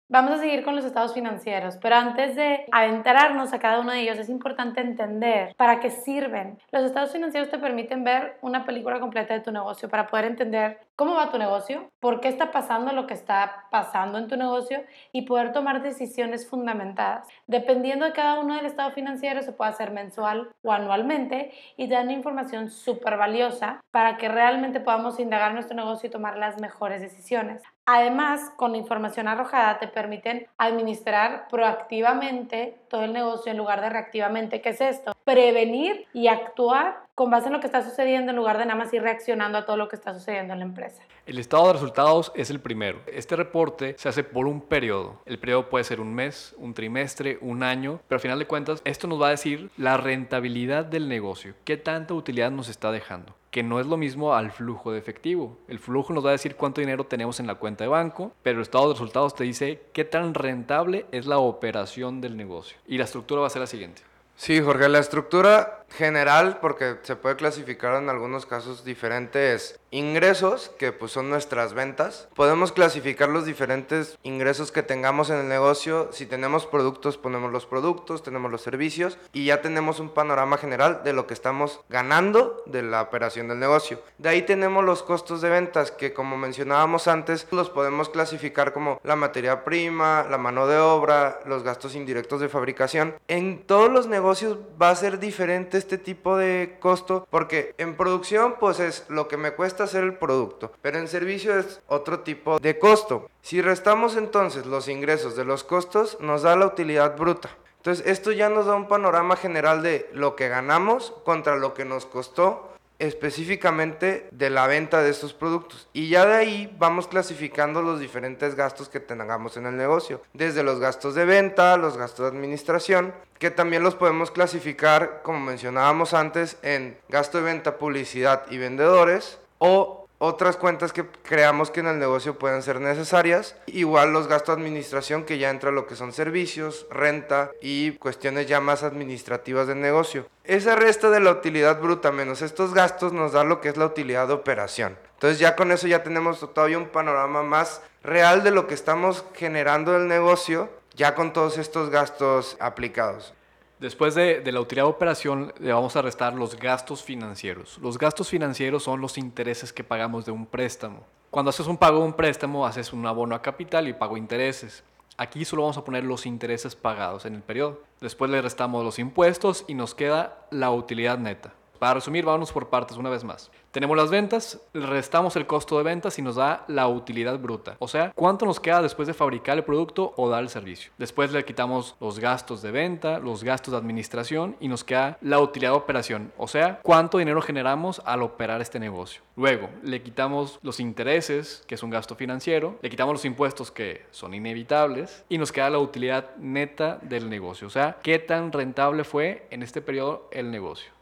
Vamos 0.09 0.35
a 0.35 0.39
seguir 0.39 0.63
con 0.63 0.77
los 0.77 0.85
estados 0.85 1.15
financieros, 1.15 1.79
pero 1.79 1.97
antes 1.97 2.37
de 2.37 2.65
adentrarnos 2.71 3.53
a 3.53 3.59
cada 3.59 3.81
uno 3.81 3.91
de 3.91 4.03
ellos 4.03 4.17
es 4.19 4.29
importante 4.29 4.81
entender 4.81 5.53
para 5.57 5.81
qué 5.81 5.91
sirven. 5.91 6.61
Los 6.71 6.85
estados 6.85 7.11
financieros 7.11 7.51
te 7.51 7.59
permiten 7.59 8.05
ver 8.05 8.39
una 8.41 8.65
película 8.65 9.01
completa 9.01 9.35
de 9.35 9.41
tu 9.41 9.51
negocio 9.51 9.89
para 9.89 10.07
poder 10.07 10.27
entender 10.27 10.79
cómo 10.95 11.17
va 11.17 11.33
tu 11.33 11.39
negocio, 11.39 11.91
por 11.99 12.21
qué 12.21 12.29
está 12.29 12.53
pasando 12.53 12.93
lo 12.93 13.09
que 13.09 13.15
está 13.15 13.65
pasando 13.73 14.19
en 14.19 14.29
tu 14.29 14.37
negocio 14.37 14.85
y 15.11 15.23
poder 15.23 15.53
tomar 15.53 15.83
decisiones 15.83 16.49
fundamentadas. 16.49 17.27
Dependiendo 17.49 18.05
de 18.05 18.13
cada 18.13 18.39
uno 18.39 18.55
del 18.55 18.67
estado 18.67 18.93
financiero 18.93 19.43
se 19.43 19.51
puede 19.51 19.73
hacer 19.73 19.91
mensual 19.91 20.51
o 20.63 20.71
anualmente 20.71 21.51
y 21.77 21.89
dan 21.89 22.13
información 22.13 22.71
súper 22.71 23.17
valiosa 23.17 23.81
para 23.91 24.19
que 24.19 24.29
realmente 24.29 24.79
podamos 24.79 25.19
indagar 25.19 25.53
nuestro 25.53 25.75
negocio 25.75 26.07
y 26.07 26.13
tomar 26.13 26.37
las 26.37 26.61
mejores 26.61 27.01
decisiones. 27.01 27.65
Además, 27.89 28.51
con 28.57 28.75
información 28.75 29.29
arrojada 29.29 29.79
te 29.79 29.87
permiten 29.87 30.49
administrar 30.59 31.47
proactivamente 31.49 32.77
todo 32.91 33.05
el 33.05 33.13
negocio 33.13 33.53
en 33.53 33.59
lugar 33.59 33.81
de 33.81 33.91
reactivamente. 33.91 34.61
¿Qué 34.61 34.71
es 34.71 34.81
esto? 34.81 35.15
Prevenir 35.23 36.05
y 36.13 36.27
actuar 36.27 37.07
con 37.15 37.31
base 37.31 37.47
en 37.47 37.53
lo 37.53 37.61
que 37.61 37.67
está 37.67 37.83
sucediendo 37.83 38.31
en 38.31 38.37
lugar 38.37 38.59
de 38.59 38.67
nada 38.67 38.77
más 38.77 38.93
ir 38.93 39.03
reaccionando 39.03 39.57
a 39.57 39.65
todo 39.65 39.77
lo 39.77 39.87
que 39.89 39.95
está 39.95 40.13
sucediendo 40.13 40.53
en 40.53 40.59
la 40.59 40.65
empresa. 40.65 41.01
El 41.27 41.39
estado 41.39 41.69
de 41.69 41.75
resultados 41.75 42.33
es 42.35 42.51
el 42.51 42.59
primero. 42.59 42.99
Este 43.07 43.37
reporte 43.37 43.95
se 43.99 44.09
hace 44.09 44.25
por 44.25 44.49
un 44.49 44.61
periodo. 44.61 45.21
El 45.25 45.39
periodo 45.39 45.69
puede 45.71 45.85
ser 45.85 46.01
un 46.01 46.13
mes, 46.13 46.57
un 46.59 46.75
trimestre, 46.75 47.39
un 47.41 47.63
año, 47.63 48.01
pero 48.09 48.17
al 48.17 48.21
final 48.21 48.39
de 48.41 48.47
cuentas 48.49 48.83
esto 48.85 49.07
nos 49.07 49.23
va 49.23 49.29
a 49.29 49.31
decir 49.31 49.71
la 49.77 49.97
rentabilidad 49.97 50.85
del 50.85 51.09
negocio, 51.09 51.55
qué 51.65 51.77
tanta 51.77 52.15
utilidad 52.15 52.51
nos 52.51 52.69
está 52.69 52.91
dejando 52.91 53.35
que 53.57 53.63
no 53.63 53.81
es 53.81 53.87
lo 53.87 53.97
mismo 53.97 54.35
al 54.35 54.51
flujo 54.51 54.93
de 54.93 54.99
efectivo. 54.99 55.57
El 55.67 55.79
flujo 55.79 56.13
nos 56.13 56.23
va 56.23 56.29
a 56.29 56.33
decir 56.33 56.57
cuánto 56.57 56.83
dinero 56.83 57.05
tenemos 57.05 57.41
en 57.41 57.47
la 57.47 57.55
cuenta 57.55 57.85
de 57.85 57.89
banco, 57.89 58.33
pero 58.43 58.59
el 58.59 58.63
estado 58.63 58.89
de 58.89 58.93
resultados 58.93 59.35
te 59.35 59.45
dice 59.45 59.85
qué 59.95 60.05
tan 60.05 60.35
rentable 60.35 61.07
es 61.11 61.25
la 61.25 61.39
operación 61.39 62.21
del 62.21 62.37
negocio. 62.37 62.77
Y 62.87 62.99
la 62.99 63.05
estructura 63.05 63.41
va 63.41 63.47
a 63.47 63.51
ser 63.51 63.61
la 63.61 63.67
siguiente. 63.67 64.03
Sí, 64.35 64.61
Jorge, 64.61 64.91
la 64.91 64.99
estructura 64.99 65.86
general, 65.91 66.59
porque 66.61 66.97
se 67.03 67.17
puede 67.17 67.37
clasificar 67.37 68.01
en 68.03 68.09
algunos 68.09 68.47
casos 68.47 68.85
diferentes 68.85 69.79
ingresos, 69.91 70.71
que 70.79 70.93
pues 70.93 71.13
son 71.13 71.31
nuestras 71.31 71.73
ventas. 71.73 72.29
Podemos 72.35 72.73
clasificar 72.73 73.29
los 73.29 73.47
diferentes 73.47 74.19
ingresos 74.23 74.73
que 74.73 74.83
tengamos 74.83 75.31
en 75.31 75.37
el 75.37 75.49
negocio. 75.49 76.11
Si 76.13 76.27
tenemos 76.27 76.67
productos, 76.67 77.17
ponemos 77.17 77.51
los 77.53 77.67
productos, 77.67 78.23
tenemos 78.23 78.51
los 78.51 78.63
servicios 78.63 79.19
y 79.33 79.47
ya 79.47 79.63
tenemos 79.63 80.01
un 80.01 80.11
panorama 80.11 80.59
general 80.59 81.03
de 81.05 81.13
lo 81.13 81.27
que 81.27 81.35
estamos 81.35 81.81
ganando 81.89 82.63
de 82.67 82.83
la 82.83 83.03
operación 83.03 83.49
del 83.49 83.59
negocio. 83.59 84.01
De 84.19 84.29
ahí 84.29 84.43
tenemos 84.43 84.85
los 84.85 85.03
costos 85.03 85.41
de 85.41 85.51
ventas, 85.51 85.93
que 85.93 86.13
como 86.13 86.37
mencionábamos 86.37 87.09
antes, 87.09 87.47
los 87.51 87.71
podemos 87.71 88.09
clasificar 88.09 88.73
como 88.73 89.01
la 89.03 89.17
materia 89.17 89.65
prima, 89.65 90.27
la 90.29 90.39
mano 90.39 90.67
de 90.67 90.79
obra, 90.79 91.41
los 91.47 91.63
gastos 91.63 91.95
indirectos 91.95 92.41
de 92.41 92.49
fabricación. 92.49 93.15
En 93.29 93.65
todos 93.65 93.91
los 93.91 94.07
negocios 94.07 94.59
va 94.81 94.91
a 94.91 94.97
ser 94.97 95.19
diferente 95.19 95.76
este 95.79 95.99
tipo 95.99 96.37
de 96.37 96.77
costo 96.81 97.27
porque 97.31 97.75
en 97.79 97.97
producción 97.97 98.57
pues 98.59 98.81
es 98.81 99.05
lo 99.09 99.29
que 99.29 99.37
me 99.37 99.53
cuesta 99.53 99.85
hacer 99.85 100.05
el 100.05 100.15
producto, 100.15 100.73
pero 100.83 100.99
en 100.99 101.09
servicio 101.09 101.59
es 101.59 101.81
otro 101.89 102.21
tipo 102.21 102.59
de 102.59 102.79
costo. 102.79 103.31
Si 103.43 103.61
restamos 103.61 104.17
entonces 104.17 104.67
los 104.67 104.89
ingresos 104.89 105.37
de 105.37 105.45
los 105.45 105.65
costos, 105.65 106.19
nos 106.21 106.43
da 106.43 106.57
la 106.57 106.67
utilidad 106.67 107.17
bruta. 107.17 107.51
Entonces 107.79 108.07
esto 108.07 108.33
ya 108.33 108.49
nos 108.49 108.67
da 108.67 108.75
un 108.75 108.89
panorama 108.89 109.37
general 109.37 109.83
de 109.83 110.11
lo 110.13 110.35
que 110.35 110.49
ganamos 110.49 111.13
contra 111.25 111.57
lo 111.57 111.73
que 111.73 111.85
nos 111.85 112.05
costó 112.05 112.76
específicamente 112.99 114.29
de 114.31 114.51
la 114.51 114.67
venta 114.67 115.03
de 115.03 115.11
estos 115.11 115.33
productos. 115.35 115.89
Y 115.93 116.09
ya 116.09 116.27
de 116.27 116.35
ahí 116.35 116.77
vamos 116.79 117.09
clasificando 117.09 117.83
los 117.83 118.01
diferentes 118.01 118.55
gastos 118.55 118.89
que 118.89 119.01
tengamos 119.01 119.57
en 119.57 119.67
el 119.67 119.77
negocio, 119.77 120.23
desde 120.33 120.63
los 120.63 120.81
gastos 120.81 121.15
de 121.15 121.25
venta, 121.25 121.77
los 121.77 121.97
gastos 121.97 122.31
de 122.31 122.37
administración, 122.37 123.15
que 123.39 123.51
también 123.51 123.83
los 123.83 123.95
podemos 123.95 124.31
clasificar, 124.31 125.21
como 125.23 125.41
mencionábamos 125.41 126.15
antes, 126.15 126.57
en 126.63 126.97
gasto 127.09 127.39
de 127.39 127.45
venta, 127.45 127.79
publicidad 127.79 128.45
y 128.51 128.59
vendedores, 128.59 129.39
o 129.59 130.06
otras 130.19 130.57
cuentas 130.57 130.93
que 130.93 131.07
creamos 131.23 131.71
que 131.71 131.81
en 131.81 131.87
el 131.87 131.99
negocio 131.99 132.39
pueden 132.39 132.63
ser 132.63 132.81
necesarias. 132.81 133.57
Igual 133.67 134.13
los 134.13 134.29
gastos 134.29 134.57
de 134.57 134.63
administración 134.63 135.25
que 135.25 135.39
ya 135.39 135.51
entra 135.51 135.71
lo 135.71 135.87
que 135.87 135.97
son 135.97 136.13
servicios, 136.13 136.87
renta 136.91 137.51
y 137.61 137.93
cuestiones 137.93 138.47
ya 138.47 138.61
más 138.61 138.83
administrativas 138.83 139.67
del 139.67 139.81
negocio. 139.81 140.27
Esa 140.45 140.77
resta 140.77 141.11
de 141.11 141.21
la 141.21 141.33
utilidad 141.33 141.81
bruta 141.81 142.13
menos 142.13 142.43
estos 142.43 142.73
gastos 142.73 143.13
nos 143.13 143.33
da 143.33 143.45
lo 143.45 143.61
que 143.61 143.69
es 143.69 143.77
la 143.77 143.87
utilidad 143.87 144.29
de 144.29 144.35
operación. 144.35 144.97
Entonces 145.15 145.39
ya 145.39 145.57
con 145.57 145.73
eso 145.73 145.87
ya 145.87 146.03
tenemos 146.03 146.41
todavía 146.53 146.79
un 146.79 146.89
panorama 146.89 147.43
más 147.43 147.81
real 148.03 148.45
de 148.45 148.51
lo 148.51 148.67
que 148.67 148.75
estamos 148.75 149.25
generando 149.35 149.97
el 149.97 150.09
negocio 150.09 150.71
ya 150.95 151.15
con 151.15 151.33
todos 151.33 151.59
estos 151.59 151.91
gastos 151.91 152.57
aplicados. 152.59 153.35
Después 153.79 154.15
de, 154.15 154.43
la 154.51 154.61
utilidad 154.61 154.87
de 154.87 154.91
operación, 154.91 155.53
le 155.61 155.73
vamos 155.73 155.97
a 155.97 156.03
restar 156.03 156.33
los 156.35 156.57
gastos 156.57 157.03
financieros. 157.03 157.79
Los 157.83 157.99
gastos 157.99 158.29
financieros 158.31 158.83
son 158.85 159.03
los 159.03 159.19
intereses 159.19 159.71
que 159.73 159.85
pagamos 159.85 160.25
de 160.25 160.33
un 160.33 160.47
préstamo. 160.47 161.05
Cuando 161.31 161.51
haces 161.51 161.67
un 161.67 161.77
pago 161.77 161.99
de 161.99 162.07
un 162.07 162.15
préstamo, 162.15 162.65
haces 162.65 162.95
un 162.95 163.05
abono 163.07 163.35
a 163.35 163.43
capital 163.43 163.87
y 163.87 163.93
pago 163.93 164.17
intereses. 164.17 164.83
Aquí 165.19 165.45
solo 165.45 165.63
vamos 165.63 165.77
a 165.77 165.85
poner 165.85 166.05
los 166.05 166.25
intereses 166.25 166.75
pagados 166.75 167.27
en 167.27 167.35
el 167.35 167.43
periodo. 167.43 167.83
Después 168.01 168.31
le 168.31 168.41
restamos 168.41 168.83
los 168.83 168.99
impuestos 168.99 169.65
y 169.69 169.75
nos 169.75 169.95
queda 169.95 170.47
la 170.51 170.71
utilidad 170.71 171.19
neta. 171.19 171.53
Para 171.77 171.95
resumir, 171.95 172.25
vamos 172.25 172.53
por 172.53 172.69
partes 172.69 172.97
una 172.97 173.11
vez 173.11 173.25
más. 173.25 173.51
Tenemos 173.71 173.97
las 173.97 174.11
ventas, 174.11 174.59
restamos 174.73 175.37
el 175.37 175.47
costo 175.47 175.77
de 175.77 175.85
ventas 175.85 176.19
y 176.19 176.23
nos 176.23 176.37
da 176.37 176.65
la 176.67 176.89
utilidad 176.89 177.39
bruta. 177.39 177.77
O 177.79 177.89
sea, 177.89 178.11
cuánto 178.15 178.47
nos 178.47 178.59
queda 178.59 178.81
después 178.81 179.07
de 179.07 179.13
fabricar 179.13 179.59
el 179.59 179.65
producto 179.65 180.15
o 180.17 180.31
dar 180.31 180.43
el 180.43 180.49
servicio. 180.49 180.93
Después 180.97 181.31
le 181.31 181.45
quitamos 181.45 181.95
los 182.01 182.19
gastos 182.19 182.63
de 182.63 182.71
venta, 182.71 183.19
los 183.19 183.45
gastos 183.45 183.73
de 183.73 183.79
administración 183.79 184.57
y 184.61 184.69
nos 184.69 184.83
queda 184.83 185.19
la 185.21 185.41
utilidad 185.41 185.73
de 185.73 185.77
operación. 185.77 186.33
O 186.39 186.49
sea, 186.49 186.81
cuánto 186.83 187.19
dinero 187.19 187.43
generamos 187.43 188.01
al 188.07 188.23
operar 188.23 188.63
este 188.63 188.81
negocio. 188.81 189.21
Luego, 189.37 189.69
le 189.83 190.03
quitamos 190.03 190.59
los 190.63 190.81
intereses, 190.81 191.63
que 191.67 191.75
es 191.75 191.83
un 191.83 191.91
gasto 191.91 192.15
financiero, 192.15 192.79
le 192.81 192.89
quitamos 192.89 193.13
los 193.13 193.25
impuestos 193.27 193.71
que 193.71 194.07
son 194.11 194.33
inevitables 194.33 195.25
y 195.29 195.37
nos 195.37 195.53
queda 195.53 195.69
la 195.69 195.79
utilidad 195.79 196.35
neta 196.39 196.99
del 197.03 197.29
negocio. 197.29 197.67
O 197.67 197.71
sea, 197.71 197.99
qué 198.03 198.19
tan 198.19 198.53
rentable 198.53 199.05
fue 199.05 199.47
en 199.51 199.63
este 199.63 199.83
periodo 199.83 200.31
el 200.33 200.51
negocio. 200.51 200.96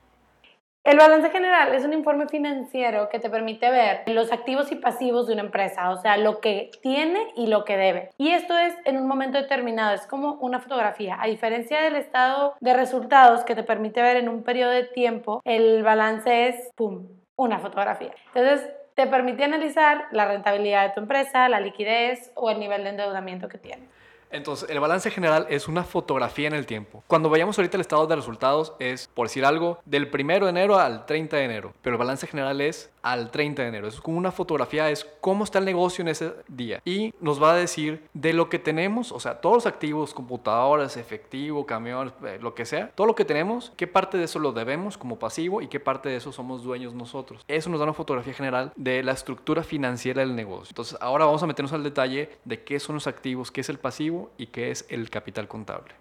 El 0.85 0.99
balance 0.99 1.31
general 1.31 1.75
es 1.75 1.83
un 1.83 1.95
informe 1.95 2.29
financiero 2.29 3.09
que 3.09 3.19
te 3.19 3.31
permite 3.31 3.71
ver 3.71 4.03
los 4.07 4.31
activos 4.31 4.71
y 4.71 4.75
pasivos 4.75 5.27
de 5.27 5.33
una 5.33 5.41
empresa, 5.41 5.89
o 5.89 5.97
sea, 5.97 6.19
lo 6.19 6.41
que 6.41 6.71
tiene 6.83 7.33
y 7.37 7.47
lo 7.47 7.65
que 7.65 7.79
debe. 7.79 8.11
Y 8.19 8.33
esto 8.33 8.59
es 8.59 8.75
en 8.85 8.99
un 8.99 9.09
momento 9.09 9.39
determinado, 9.39 9.95
es 9.95 10.07
como 10.07 10.35
una 10.35 10.61
fotografía. 10.61 11.17
A 11.19 11.27
diferencia 11.27 11.81
del 11.81 11.97
estado 11.97 12.53
de 12.61 12.75
resultados 12.75 13.45
que 13.45 13.55
te 13.55 13.63
permite 13.63 14.03
ver 14.03 14.19
en 14.19 14.29
un 14.29 14.43
periodo 14.43 14.73
de 14.73 14.85
tiempo, 14.85 15.41
el 15.47 15.83
balance 15.83 16.49
es, 16.49 16.71
¡pum!, 16.75 17.09
una 17.35 17.61
fotografía. 17.61 18.13
Entonces, 18.35 18.69
te 18.95 19.07
permite 19.07 19.43
analizar 19.43 20.05
la 20.13 20.27
rentabilidad 20.27 20.87
de 20.87 20.93
tu 20.93 21.01
empresa, 21.01 21.49
la 21.49 21.61
liquidez 21.61 22.31
o 22.35 22.51
el 22.51 22.61
nivel 22.61 22.85
de 22.85 22.91
endeudamiento 22.91 23.49
que 23.49 23.57
tiene. 23.57 23.89
Entonces, 24.35 24.69
el 24.69 24.81
balance 24.81 25.13
general 25.13 25.47
es 25.49 25.69
una 25.69 25.85
fotografía 25.85 26.49
en 26.49 26.55
el 26.55 26.67
tiempo. 26.67 27.05
Cuando 27.07 27.31
vayamos 27.31 27.57
ahorita 27.57 27.77
al 27.77 27.83
estado 27.83 28.05
de 28.09 28.17
resultados 28.17 28.73
es, 28.81 29.07
por 29.15 29.29
decir 29.29 29.45
algo, 29.45 29.79
del 29.85 30.11
1 30.13 30.47
de 30.47 30.51
enero 30.51 30.77
al 30.77 31.07
30 31.07 31.37
de 31.37 31.45
enero. 31.45 31.73
Pero 31.83 31.95
el 31.95 31.99
balance 32.01 32.27
general 32.27 32.61
es 32.61 32.91
al 33.01 33.31
30 33.31 33.63
de 33.63 33.69
enero. 33.69 33.87
Es 33.87 34.01
como 34.01 34.19
una 34.19 34.33
fotografía, 34.33 34.91
es 34.91 35.07
cómo 35.21 35.45
está 35.45 35.61
el 35.61 35.65
negocio 35.65 36.03
en 36.03 36.09
ese 36.09 36.33
día. 36.49 36.81
Y 36.85 37.15
nos 37.21 37.41
va 37.41 37.53
a 37.53 37.55
decir 37.55 38.09
de 38.13 38.33
lo 38.33 38.49
que 38.49 38.59
tenemos, 38.59 39.13
o 39.13 39.21
sea, 39.21 39.41
todos 39.41 39.55
los 39.55 39.67
activos, 39.67 40.13
computadoras, 40.13 40.97
efectivo, 40.97 41.65
camiones, 41.65 42.13
eh, 42.25 42.39
lo 42.41 42.57
que 42.57 42.65
sea, 42.65 42.91
todo 42.97 43.07
lo 43.07 43.15
que 43.15 43.25
tenemos, 43.25 43.73
qué 43.77 43.87
parte 43.87 44.19
de 44.19 44.25
eso 44.25 44.41
lo 44.41 44.51
debemos 44.51 44.99
como 44.99 45.17
pasivo 45.17 45.63
y 45.63 45.69
qué 45.69 45.79
parte 45.79 46.09
de 46.09 46.17
eso 46.17 46.33
somos 46.33 46.65
dueños 46.65 46.93
nosotros. 46.93 47.45
Eso 47.47 47.71
nos 47.71 47.79
da 47.79 47.85
una 47.85 47.93
fotografía 47.93 48.35
general 48.35 48.73
de 48.75 49.05
la 49.05 49.13
estructura 49.13 49.63
financiera 49.63 50.23
del 50.23 50.35
negocio. 50.35 50.71
Entonces, 50.71 50.99
ahora 51.01 51.25
vamos 51.25 51.43
a 51.45 51.47
meternos 51.47 51.73
al 51.73 51.85
detalle 51.85 52.31
de 52.45 52.65
qué 52.65 52.81
son 52.81 52.97
los 52.97 53.07
activos, 53.07 53.53
qué 53.53 53.61
es 53.61 53.69
el 53.69 53.79
pasivo 53.79 54.24
y 54.37 54.47
qué 54.47 54.71
es 54.71 54.87
el 54.89 55.11
capital 55.11 55.49
contable. 55.49 55.95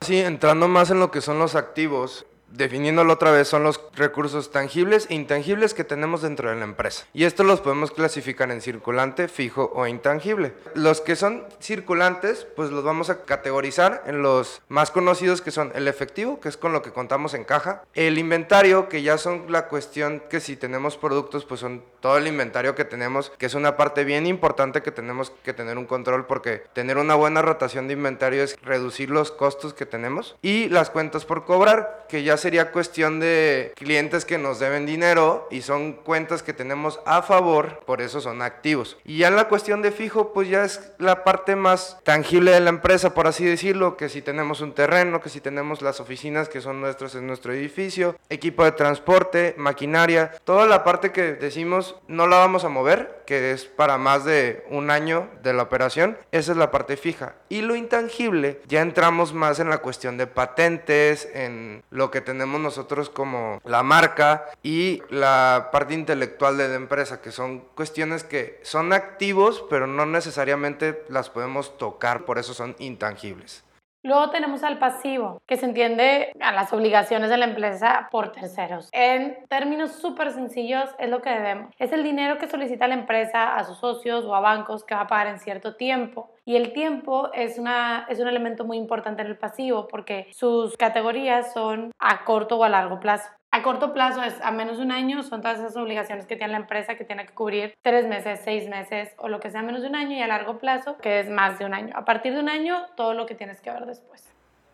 Sí, 0.00 0.18
entrando 0.18 0.66
más 0.68 0.90
en 0.90 1.00
lo 1.00 1.10
que 1.10 1.20
son 1.20 1.38
los 1.38 1.54
activos, 1.54 2.26
definiéndolo 2.50 3.12
otra 3.12 3.30
vez, 3.30 3.48
son 3.48 3.62
los 3.62 3.80
recursos 3.94 4.50
tangibles 4.50 5.06
e 5.10 5.14
intangibles 5.14 5.74
que 5.74 5.84
tenemos 5.84 6.22
dentro 6.22 6.50
de 6.50 6.56
la 6.56 6.64
empresa. 6.64 7.06
Y 7.12 7.24
esto 7.24 7.44
los 7.44 7.60
podemos 7.60 7.90
clasificar 7.90 8.50
en 8.50 8.60
circulante, 8.60 9.28
fijo 9.28 9.70
o 9.74 9.86
intangible. 9.86 10.52
Los 10.74 11.00
que 11.00 11.16
son 11.16 11.44
circulantes, 11.60 12.46
pues 12.56 12.70
los 12.70 12.84
vamos 12.84 13.10
a 13.10 13.22
categorizar 13.22 14.02
en 14.06 14.22
los 14.22 14.62
más 14.68 14.90
conocidos 14.90 15.40
que 15.40 15.50
son 15.50 15.72
el 15.74 15.88
efectivo, 15.88 16.40
que 16.40 16.48
es 16.48 16.56
con 16.56 16.72
lo 16.72 16.82
que 16.82 16.92
contamos 16.92 17.34
en 17.34 17.44
caja, 17.44 17.82
el 17.94 18.18
inventario, 18.18 18.88
que 18.88 19.02
ya 19.02 19.18
son 19.18 19.50
la 19.50 19.68
cuestión 19.68 20.22
que 20.28 20.40
si 20.40 20.56
tenemos 20.56 20.96
productos, 20.96 21.44
pues 21.44 21.60
son 21.60 21.82
todo 22.00 22.16
el 22.16 22.26
inventario 22.26 22.74
que 22.74 22.84
tenemos, 22.84 23.30
que 23.38 23.46
es 23.46 23.54
una 23.54 23.76
parte 23.76 24.04
bien 24.04 24.26
importante 24.26 24.82
que 24.82 24.90
tenemos 24.90 25.32
que 25.44 25.52
tener 25.52 25.78
un 25.78 25.86
control 25.86 26.26
porque 26.26 26.62
tener 26.72 26.98
una 26.98 27.14
buena 27.14 27.42
rotación 27.42 27.86
de 27.86 27.94
inventario 27.94 28.42
es 28.42 28.60
reducir 28.62 29.10
los 29.10 29.30
costos 29.30 29.74
que 29.74 29.86
tenemos 29.86 30.36
y 30.42 30.68
las 30.68 30.90
cuentas 30.90 31.24
por 31.24 31.44
cobrar, 31.44 32.06
que 32.08 32.22
ya 32.22 32.36
sería 32.40 32.72
cuestión 32.72 33.20
de 33.20 33.72
clientes 33.76 34.24
que 34.24 34.38
nos 34.38 34.58
deben 34.58 34.86
dinero 34.86 35.46
y 35.50 35.62
son 35.62 35.92
cuentas 35.92 36.42
que 36.42 36.52
tenemos 36.52 37.00
a 37.06 37.22
favor, 37.22 37.80
por 37.86 38.00
eso 38.00 38.20
son 38.20 38.42
activos. 38.42 38.96
Y 39.04 39.18
ya 39.18 39.28
en 39.28 39.36
la 39.36 39.48
cuestión 39.48 39.82
de 39.82 39.92
fijo, 39.92 40.32
pues 40.32 40.48
ya 40.48 40.64
es 40.64 40.92
la 40.98 41.24
parte 41.24 41.56
más 41.56 41.98
tangible 42.02 42.50
de 42.50 42.60
la 42.60 42.70
empresa, 42.70 43.14
por 43.14 43.26
así 43.26 43.44
decirlo, 43.44 43.96
que 43.96 44.08
si 44.08 44.22
tenemos 44.22 44.60
un 44.60 44.74
terreno, 44.74 45.20
que 45.20 45.28
si 45.28 45.40
tenemos 45.40 45.82
las 45.82 46.00
oficinas 46.00 46.48
que 46.48 46.60
son 46.60 46.80
nuestras 46.80 47.14
en 47.14 47.26
nuestro 47.26 47.52
edificio, 47.52 48.16
equipo 48.28 48.64
de 48.64 48.72
transporte, 48.72 49.54
maquinaria, 49.56 50.32
toda 50.44 50.66
la 50.66 50.84
parte 50.84 51.12
que 51.12 51.34
decimos 51.34 51.96
no 52.08 52.26
la 52.26 52.38
vamos 52.38 52.64
a 52.64 52.68
mover, 52.68 53.22
que 53.26 53.52
es 53.52 53.64
para 53.64 53.96
más 53.96 54.24
de 54.24 54.64
un 54.70 54.90
año 54.90 55.28
de 55.42 55.52
la 55.52 55.62
operación, 55.62 56.18
esa 56.32 56.52
es 56.52 56.58
la 56.58 56.70
parte 56.70 56.96
fija. 56.96 57.34
Y 57.48 57.62
lo 57.62 57.76
intangible, 57.76 58.60
ya 58.66 58.80
entramos 58.80 59.32
más 59.32 59.60
en 59.60 59.70
la 59.70 59.78
cuestión 59.78 60.16
de 60.16 60.26
patentes, 60.26 61.28
en 61.32 61.84
lo 61.90 62.10
que 62.10 62.20
tenemos 62.30 62.60
nosotros 62.60 63.10
como 63.10 63.60
la 63.64 63.82
marca 63.82 64.46
y 64.62 65.02
la 65.10 65.70
parte 65.72 65.94
intelectual 65.94 66.56
de 66.56 66.68
la 66.68 66.76
empresa, 66.76 67.20
que 67.20 67.32
son 67.32 67.58
cuestiones 67.74 68.22
que 68.22 68.60
son 68.62 68.92
activos, 68.92 69.64
pero 69.68 69.88
no 69.88 70.06
necesariamente 70.06 71.04
las 71.08 71.28
podemos 71.28 71.76
tocar, 71.76 72.24
por 72.24 72.38
eso 72.38 72.54
son 72.54 72.76
intangibles. 72.78 73.64
Luego 74.02 74.30
tenemos 74.30 74.62
al 74.62 74.78
pasivo, 74.78 75.42
que 75.46 75.58
se 75.58 75.66
entiende 75.66 76.32
a 76.40 76.52
las 76.52 76.72
obligaciones 76.72 77.28
de 77.28 77.36
la 77.36 77.44
empresa 77.44 78.08
por 78.10 78.32
terceros. 78.32 78.88
En 78.92 79.44
términos 79.48 79.92
súper 79.92 80.32
sencillos, 80.32 80.88
es 80.98 81.10
lo 81.10 81.20
que 81.20 81.28
debemos. 81.30 81.74
Es 81.78 81.92
el 81.92 82.02
dinero 82.02 82.38
que 82.38 82.48
solicita 82.48 82.88
la 82.88 82.94
empresa 82.94 83.56
a 83.56 83.64
sus 83.64 83.76
socios 83.78 84.24
o 84.24 84.34
a 84.34 84.40
bancos 84.40 84.84
que 84.84 84.94
va 84.94 85.02
a 85.02 85.06
pagar 85.06 85.26
en 85.26 85.38
cierto 85.38 85.76
tiempo. 85.76 86.30
Y 86.46 86.56
el 86.56 86.72
tiempo 86.72 87.30
es, 87.34 87.58
una, 87.58 88.06
es 88.08 88.18
un 88.20 88.28
elemento 88.28 88.64
muy 88.64 88.78
importante 88.78 89.20
en 89.20 89.28
el 89.28 89.36
pasivo 89.36 89.86
porque 89.86 90.28
sus 90.32 90.76
categorías 90.78 91.52
son 91.52 91.92
a 91.98 92.24
corto 92.24 92.56
o 92.58 92.64
a 92.64 92.70
largo 92.70 93.00
plazo. 93.00 93.28
A 93.60 93.62
corto 93.62 93.92
plazo 93.92 94.22
es 94.22 94.40
a 94.40 94.52
menos 94.52 94.78
de 94.78 94.84
un 94.84 94.90
año, 94.90 95.22
son 95.22 95.42
todas 95.42 95.58
esas 95.58 95.76
obligaciones 95.76 96.24
que 96.24 96.34
tiene 96.34 96.52
la 96.52 96.60
empresa 96.60 96.94
que 96.94 97.04
tiene 97.04 97.26
que 97.26 97.34
cubrir 97.34 97.74
tres 97.82 98.06
meses, 98.06 98.40
seis 98.42 98.66
meses 98.70 99.10
o 99.18 99.28
lo 99.28 99.38
que 99.38 99.50
sea 99.50 99.60
menos 99.60 99.82
de 99.82 99.88
un 99.88 99.96
año 99.96 100.16
y 100.16 100.22
a 100.22 100.26
largo 100.26 100.56
plazo 100.58 100.96
que 100.96 101.20
es 101.20 101.28
más 101.28 101.58
de 101.58 101.66
un 101.66 101.74
año. 101.74 101.92
A 101.94 102.06
partir 102.06 102.32
de 102.32 102.40
un 102.40 102.48
año, 102.48 102.86
todo 102.96 103.12
lo 103.12 103.26
que 103.26 103.34
tienes 103.34 103.60
que 103.60 103.70
ver 103.70 103.84
después. 103.84 104.26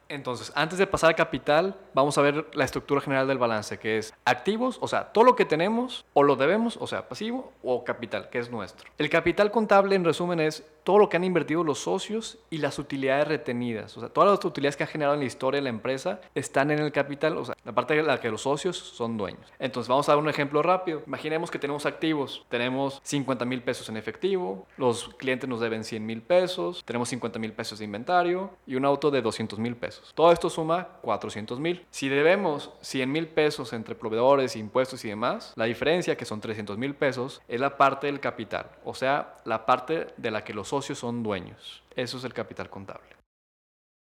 Entonces, 0.08 0.52
antes 0.54 0.78
de 0.78 0.86
pasar 0.86 1.08
al 1.08 1.16
capital, 1.16 1.74
vamos 1.94 2.16
a 2.16 2.22
ver 2.22 2.46
la 2.54 2.64
estructura 2.64 3.00
general 3.00 3.26
del 3.26 3.38
balance, 3.38 3.76
que 3.76 3.98
es 3.98 4.14
activos, 4.24 4.78
o 4.80 4.86
sea, 4.86 5.06
todo 5.06 5.24
lo 5.24 5.34
que 5.34 5.44
tenemos 5.44 6.04
o 6.12 6.22
lo 6.22 6.36
debemos, 6.36 6.76
o 6.76 6.86
sea, 6.86 7.08
pasivo, 7.08 7.52
o 7.64 7.82
capital, 7.82 8.30
que 8.30 8.38
es 8.38 8.52
nuestro. 8.52 8.88
El 8.98 9.10
capital 9.10 9.50
contable, 9.50 9.96
en 9.96 10.04
resumen, 10.04 10.38
es 10.38 10.64
todo 10.86 10.98
lo 10.98 11.08
que 11.08 11.16
han 11.16 11.24
invertido 11.24 11.64
los 11.64 11.80
socios 11.80 12.38
y 12.48 12.58
las 12.58 12.78
utilidades 12.78 13.26
retenidas. 13.26 13.96
O 13.96 14.00
sea, 14.00 14.08
todas 14.08 14.30
las 14.30 14.44
utilidades 14.44 14.76
que 14.76 14.84
ha 14.84 14.86
generado 14.86 15.14
en 15.14 15.20
la 15.20 15.26
historia 15.26 15.58
de 15.58 15.64
la 15.64 15.70
empresa 15.70 16.20
están 16.32 16.70
en 16.70 16.78
el 16.78 16.92
capital, 16.92 17.36
o 17.38 17.44
sea, 17.44 17.56
la 17.64 17.74
parte 17.74 17.94
de 17.94 18.04
la 18.04 18.20
que 18.20 18.30
los 18.30 18.42
socios 18.42 18.76
son 18.78 19.16
dueños. 19.16 19.52
Entonces, 19.58 19.88
vamos 19.88 20.08
a 20.08 20.12
dar 20.12 20.20
un 20.22 20.28
ejemplo 20.28 20.62
rápido. 20.62 21.02
Imaginemos 21.04 21.50
que 21.50 21.58
tenemos 21.58 21.86
activos, 21.86 22.46
tenemos 22.48 23.00
50 23.02 23.44
mil 23.46 23.64
pesos 23.64 23.88
en 23.88 23.96
efectivo, 23.96 24.64
los 24.76 25.08
clientes 25.16 25.50
nos 25.50 25.58
deben 25.58 25.82
100 25.82 26.06
mil 26.06 26.22
pesos, 26.22 26.84
tenemos 26.84 27.08
50 27.08 27.40
mil 27.40 27.52
pesos 27.52 27.80
de 27.80 27.84
inventario 27.84 28.50
y 28.64 28.76
un 28.76 28.84
auto 28.84 29.10
de 29.10 29.22
200 29.22 29.58
mil 29.58 29.74
pesos. 29.74 30.12
Todo 30.14 30.30
esto 30.30 30.48
suma 30.48 30.86
400 31.02 31.58
mil. 31.58 31.84
Si 31.90 32.08
debemos 32.08 32.70
100 32.82 33.10
mil 33.10 33.26
pesos 33.26 33.72
entre 33.72 33.96
proveedores, 33.96 34.54
impuestos 34.54 35.04
y 35.04 35.08
demás, 35.08 35.52
la 35.56 35.64
diferencia, 35.64 36.16
que 36.16 36.24
son 36.24 36.40
300 36.40 36.78
mil 36.78 36.94
pesos, 36.94 37.42
es 37.48 37.58
la 37.58 37.76
parte 37.76 38.06
del 38.06 38.20
capital, 38.20 38.70
o 38.84 38.94
sea, 38.94 39.34
la 39.44 39.66
parte 39.66 40.06
de 40.16 40.30
la 40.30 40.44
que 40.44 40.54
los 40.54 40.68
socios 40.68 40.75
son 40.82 41.22
dueños. 41.22 41.82
Eso 41.94 42.18
es 42.18 42.24
el 42.24 42.34
capital 42.34 42.68
contable. 42.70 43.16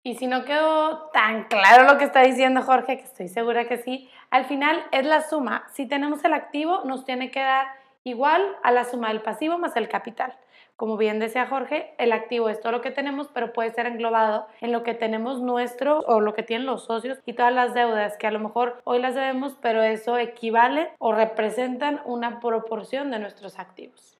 Y 0.06 0.16
si 0.16 0.26
no 0.26 0.44
quedó 0.44 1.10
tan 1.14 1.44
claro 1.44 1.84
lo 1.84 1.96
que 1.96 2.04
está 2.04 2.22
diciendo 2.22 2.60
Jorge, 2.62 2.98
que 2.98 3.04
estoy 3.04 3.28
segura 3.28 3.66
que 3.66 3.78
sí, 3.78 4.10
al 4.30 4.44
final 4.44 4.84
es 4.92 5.06
la 5.06 5.22
suma. 5.22 5.66
Si 5.72 5.86
tenemos 5.86 6.22
el 6.24 6.34
activo, 6.34 6.82
nos 6.84 7.06
tiene 7.06 7.30
que 7.30 7.40
dar 7.40 7.66
igual 8.04 8.42
a 8.62 8.70
la 8.70 8.84
suma 8.84 9.08
del 9.08 9.22
pasivo 9.22 9.58
más 9.58 9.76
el 9.76 9.88
capital. 9.88 10.36
Como 10.76 10.96
bien 10.96 11.20
decía 11.20 11.46
Jorge, 11.46 11.94
el 11.98 12.12
activo 12.12 12.48
es 12.48 12.60
todo 12.60 12.72
lo 12.72 12.80
que 12.80 12.90
tenemos, 12.90 13.28
pero 13.28 13.52
puede 13.52 13.72
ser 13.72 13.86
englobado 13.86 14.48
en 14.60 14.72
lo 14.72 14.82
que 14.82 14.92
tenemos 14.92 15.40
nuestro 15.40 16.00
o 16.00 16.20
lo 16.20 16.34
que 16.34 16.42
tienen 16.42 16.66
los 16.66 16.84
socios 16.84 17.20
y 17.24 17.32
todas 17.32 17.54
las 17.54 17.74
deudas 17.74 18.16
que 18.18 18.26
a 18.26 18.32
lo 18.32 18.40
mejor 18.40 18.82
hoy 18.84 18.98
las 18.98 19.14
debemos, 19.14 19.56
pero 19.62 19.82
eso 19.82 20.18
equivale 20.18 20.90
o 20.98 21.12
representan 21.12 22.02
una 22.04 22.40
proporción 22.40 23.10
de 23.10 23.20
nuestros 23.20 23.58
activos. 23.58 24.13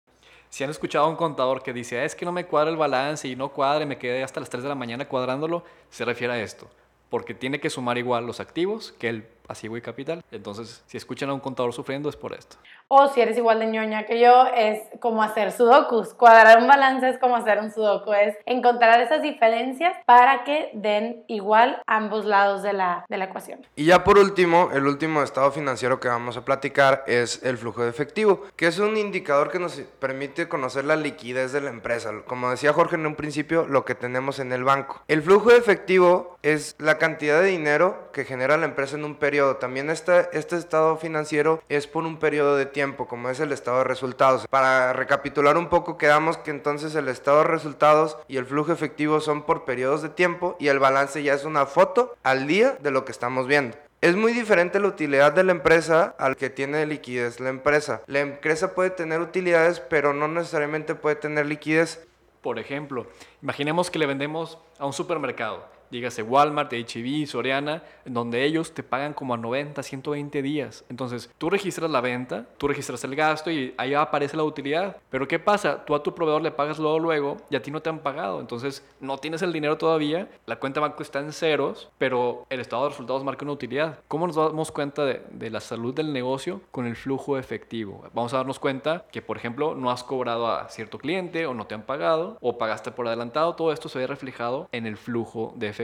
Si 0.54 0.62
han 0.62 0.70
escuchado 0.70 1.06
a 1.06 1.08
un 1.08 1.16
contador 1.16 1.64
que 1.64 1.72
dice, 1.72 1.98
ah, 1.98 2.04
es 2.04 2.14
que 2.14 2.24
no 2.24 2.30
me 2.30 2.46
cuadra 2.46 2.70
el 2.70 2.76
balance 2.76 3.26
y 3.26 3.34
no 3.34 3.48
cuadra 3.48 3.84
me 3.86 3.98
quedé 3.98 4.22
hasta 4.22 4.38
las 4.38 4.50
3 4.50 4.62
de 4.62 4.68
la 4.68 4.76
mañana 4.76 5.08
cuadrándolo, 5.08 5.64
se 5.90 6.04
refiere 6.04 6.32
a 6.32 6.40
esto, 6.40 6.70
porque 7.10 7.34
tiene 7.34 7.58
que 7.58 7.70
sumar 7.70 7.98
igual 7.98 8.24
los 8.24 8.38
activos 8.38 8.94
que 9.00 9.08
el 9.08 9.26
pasivo 9.46 9.76
y 9.76 9.82
capital. 9.82 10.22
Entonces, 10.30 10.82
si 10.86 10.96
escuchan 10.96 11.30
a 11.30 11.34
un 11.34 11.40
contador 11.40 11.72
sufriendo 11.72 12.08
es 12.08 12.16
por 12.16 12.32
esto. 12.32 12.56
O 12.88 13.08
si 13.08 13.20
eres 13.20 13.36
igual 13.36 13.60
de 13.60 13.66
ñoña 13.66 14.04
que 14.04 14.20
yo, 14.20 14.46
es 14.54 14.80
como 15.00 15.22
hacer 15.22 15.52
sudokus. 15.52 16.14
Cuadrar 16.14 16.58
un 16.58 16.66
balance 16.66 17.08
es 17.08 17.18
como 17.18 17.36
hacer 17.36 17.58
un 17.58 17.72
sudoku, 17.72 18.12
es 18.12 18.36
encontrar 18.46 19.00
esas 19.00 19.22
diferencias 19.22 19.96
para 20.06 20.44
que 20.44 20.70
den 20.74 21.24
igual 21.28 21.80
ambos 21.86 22.24
lados 22.24 22.62
de 22.62 22.72
la, 22.72 23.04
de 23.08 23.18
la 23.18 23.24
ecuación. 23.24 23.66
Y 23.76 23.86
ya 23.86 24.04
por 24.04 24.18
último, 24.18 24.70
el 24.72 24.86
último 24.86 25.22
estado 25.22 25.50
financiero 25.50 25.98
que 25.98 26.08
vamos 26.08 26.36
a 26.36 26.44
platicar 26.44 27.04
es 27.06 27.42
el 27.42 27.58
flujo 27.58 27.82
de 27.82 27.90
efectivo, 27.90 28.42
que 28.56 28.66
es 28.66 28.78
un 28.78 28.96
indicador 28.96 29.50
que 29.50 29.58
nos 29.58 29.80
permite 29.98 30.48
conocer 30.48 30.84
la 30.84 30.96
liquidez 30.96 31.52
de 31.52 31.60
la 31.60 31.70
empresa. 31.70 32.10
Como 32.26 32.50
decía 32.50 32.72
Jorge 32.72 32.96
en 32.96 33.06
un 33.06 33.14
principio, 33.14 33.66
lo 33.66 33.84
que 33.84 33.94
tenemos 33.94 34.38
en 34.38 34.52
el 34.52 34.64
banco. 34.64 35.02
El 35.08 35.22
flujo 35.22 35.50
de 35.50 35.56
efectivo 35.56 36.36
es 36.42 36.76
la 36.78 36.98
cantidad 36.98 37.40
de 37.40 37.48
dinero 37.48 38.10
que 38.12 38.24
genera 38.24 38.56
la 38.56 38.66
empresa 38.66 38.96
en 38.96 39.04
un 39.04 39.16
periodo. 39.16 39.33
También 39.34 39.90
este, 39.90 40.28
este 40.32 40.56
estado 40.56 40.96
financiero 40.96 41.60
es 41.68 41.88
por 41.88 42.04
un 42.04 42.18
periodo 42.18 42.56
de 42.56 42.66
tiempo, 42.66 43.08
como 43.08 43.30
es 43.30 43.40
el 43.40 43.50
estado 43.50 43.78
de 43.78 43.84
resultados. 43.84 44.46
Para 44.48 44.92
recapitular 44.92 45.56
un 45.56 45.68
poco, 45.68 45.98
quedamos 45.98 46.38
que 46.38 46.52
entonces 46.52 46.94
el 46.94 47.08
estado 47.08 47.38
de 47.38 47.44
resultados 47.44 48.16
y 48.28 48.36
el 48.36 48.46
flujo 48.46 48.72
efectivo 48.72 49.20
son 49.20 49.42
por 49.42 49.64
periodos 49.64 50.02
de 50.02 50.08
tiempo 50.08 50.56
y 50.60 50.68
el 50.68 50.78
balance 50.78 51.20
ya 51.22 51.34
es 51.34 51.44
una 51.44 51.66
foto 51.66 52.14
al 52.22 52.46
día 52.46 52.76
de 52.80 52.92
lo 52.92 53.04
que 53.04 53.10
estamos 53.10 53.48
viendo. 53.48 53.76
Es 54.00 54.14
muy 54.14 54.32
diferente 54.32 54.78
la 54.78 54.86
utilidad 54.86 55.32
de 55.32 55.42
la 55.42 55.52
empresa 55.52 56.14
al 56.18 56.36
que 56.36 56.50
tiene 56.50 56.86
liquidez 56.86 57.40
la 57.40 57.48
empresa. 57.48 58.02
La 58.06 58.20
empresa 58.20 58.74
puede 58.74 58.90
tener 58.90 59.20
utilidades, 59.20 59.80
pero 59.80 60.12
no 60.12 60.28
necesariamente 60.28 60.94
puede 60.94 61.16
tener 61.16 61.46
liquidez. 61.46 62.06
Por 62.40 62.60
ejemplo, 62.60 63.06
imaginemos 63.42 63.90
que 63.90 63.98
le 63.98 64.06
vendemos 64.06 64.58
a 64.78 64.86
un 64.86 64.92
supermercado 64.92 65.73
dígase 65.94 66.24
Walmart, 66.24 66.72
H&B, 66.72 67.24
Soriana, 67.24 67.84
en 68.04 68.14
donde 68.14 68.44
ellos 68.44 68.72
te 68.72 68.82
pagan 68.82 69.14
como 69.14 69.32
a 69.32 69.36
90, 69.36 69.80
120 69.80 70.42
días. 70.42 70.84
Entonces, 70.88 71.30
tú 71.38 71.48
registras 71.48 71.88
la 71.88 72.00
venta, 72.00 72.46
tú 72.58 72.66
registras 72.66 73.04
el 73.04 73.14
gasto 73.14 73.48
y 73.48 73.74
ahí 73.78 73.94
aparece 73.94 74.36
la 74.36 74.42
utilidad. 74.42 74.96
Pero 75.08 75.28
¿qué 75.28 75.38
pasa? 75.38 75.84
Tú 75.84 75.94
a 75.94 76.02
tu 76.02 76.12
proveedor 76.12 76.42
le 76.42 76.50
pagas 76.50 76.80
luego, 76.80 76.98
luego 76.98 77.36
y 77.48 77.54
a 77.54 77.62
ti 77.62 77.70
no 77.70 77.80
te 77.80 77.90
han 77.90 78.00
pagado. 78.00 78.40
Entonces, 78.40 78.84
no 78.98 79.18
tienes 79.18 79.42
el 79.42 79.52
dinero 79.52 79.78
todavía, 79.78 80.28
la 80.46 80.56
cuenta 80.56 80.80
banco 80.80 81.00
está 81.00 81.20
en 81.20 81.32
ceros, 81.32 81.88
pero 81.96 82.44
el 82.50 82.58
estado 82.58 82.82
de 82.82 82.90
resultados 82.90 83.22
marca 83.22 83.44
una 83.44 83.52
utilidad. 83.52 84.00
¿Cómo 84.08 84.26
nos 84.26 84.34
damos 84.34 84.72
cuenta 84.72 85.04
de, 85.04 85.22
de 85.30 85.50
la 85.50 85.60
salud 85.60 85.94
del 85.94 86.12
negocio? 86.12 86.60
Con 86.72 86.86
el 86.86 86.96
flujo 86.96 87.38
efectivo. 87.38 88.02
Vamos 88.12 88.34
a 88.34 88.38
darnos 88.38 88.58
cuenta 88.58 89.04
que, 89.12 89.22
por 89.22 89.36
ejemplo, 89.36 89.76
no 89.76 89.92
has 89.92 90.02
cobrado 90.02 90.48
a 90.48 90.68
cierto 90.70 90.98
cliente 90.98 91.46
o 91.46 91.54
no 91.54 91.68
te 91.68 91.76
han 91.76 91.82
pagado 91.82 92.36
o 92.40 92.58
pagaste 92.58 92.90
por 92.90 93.06
adelantado. 93.06 93.54
Todo 93.54 93.72
esto 93.72 93.88
se 93.88 94.00
ve 94.00 94.08
reflejado 94.08 94.68
en 94.72 94.86
el 94.86 94.96
flujo 94.96 95.52
de 95.54 95.68
efectivo 95.68 95.83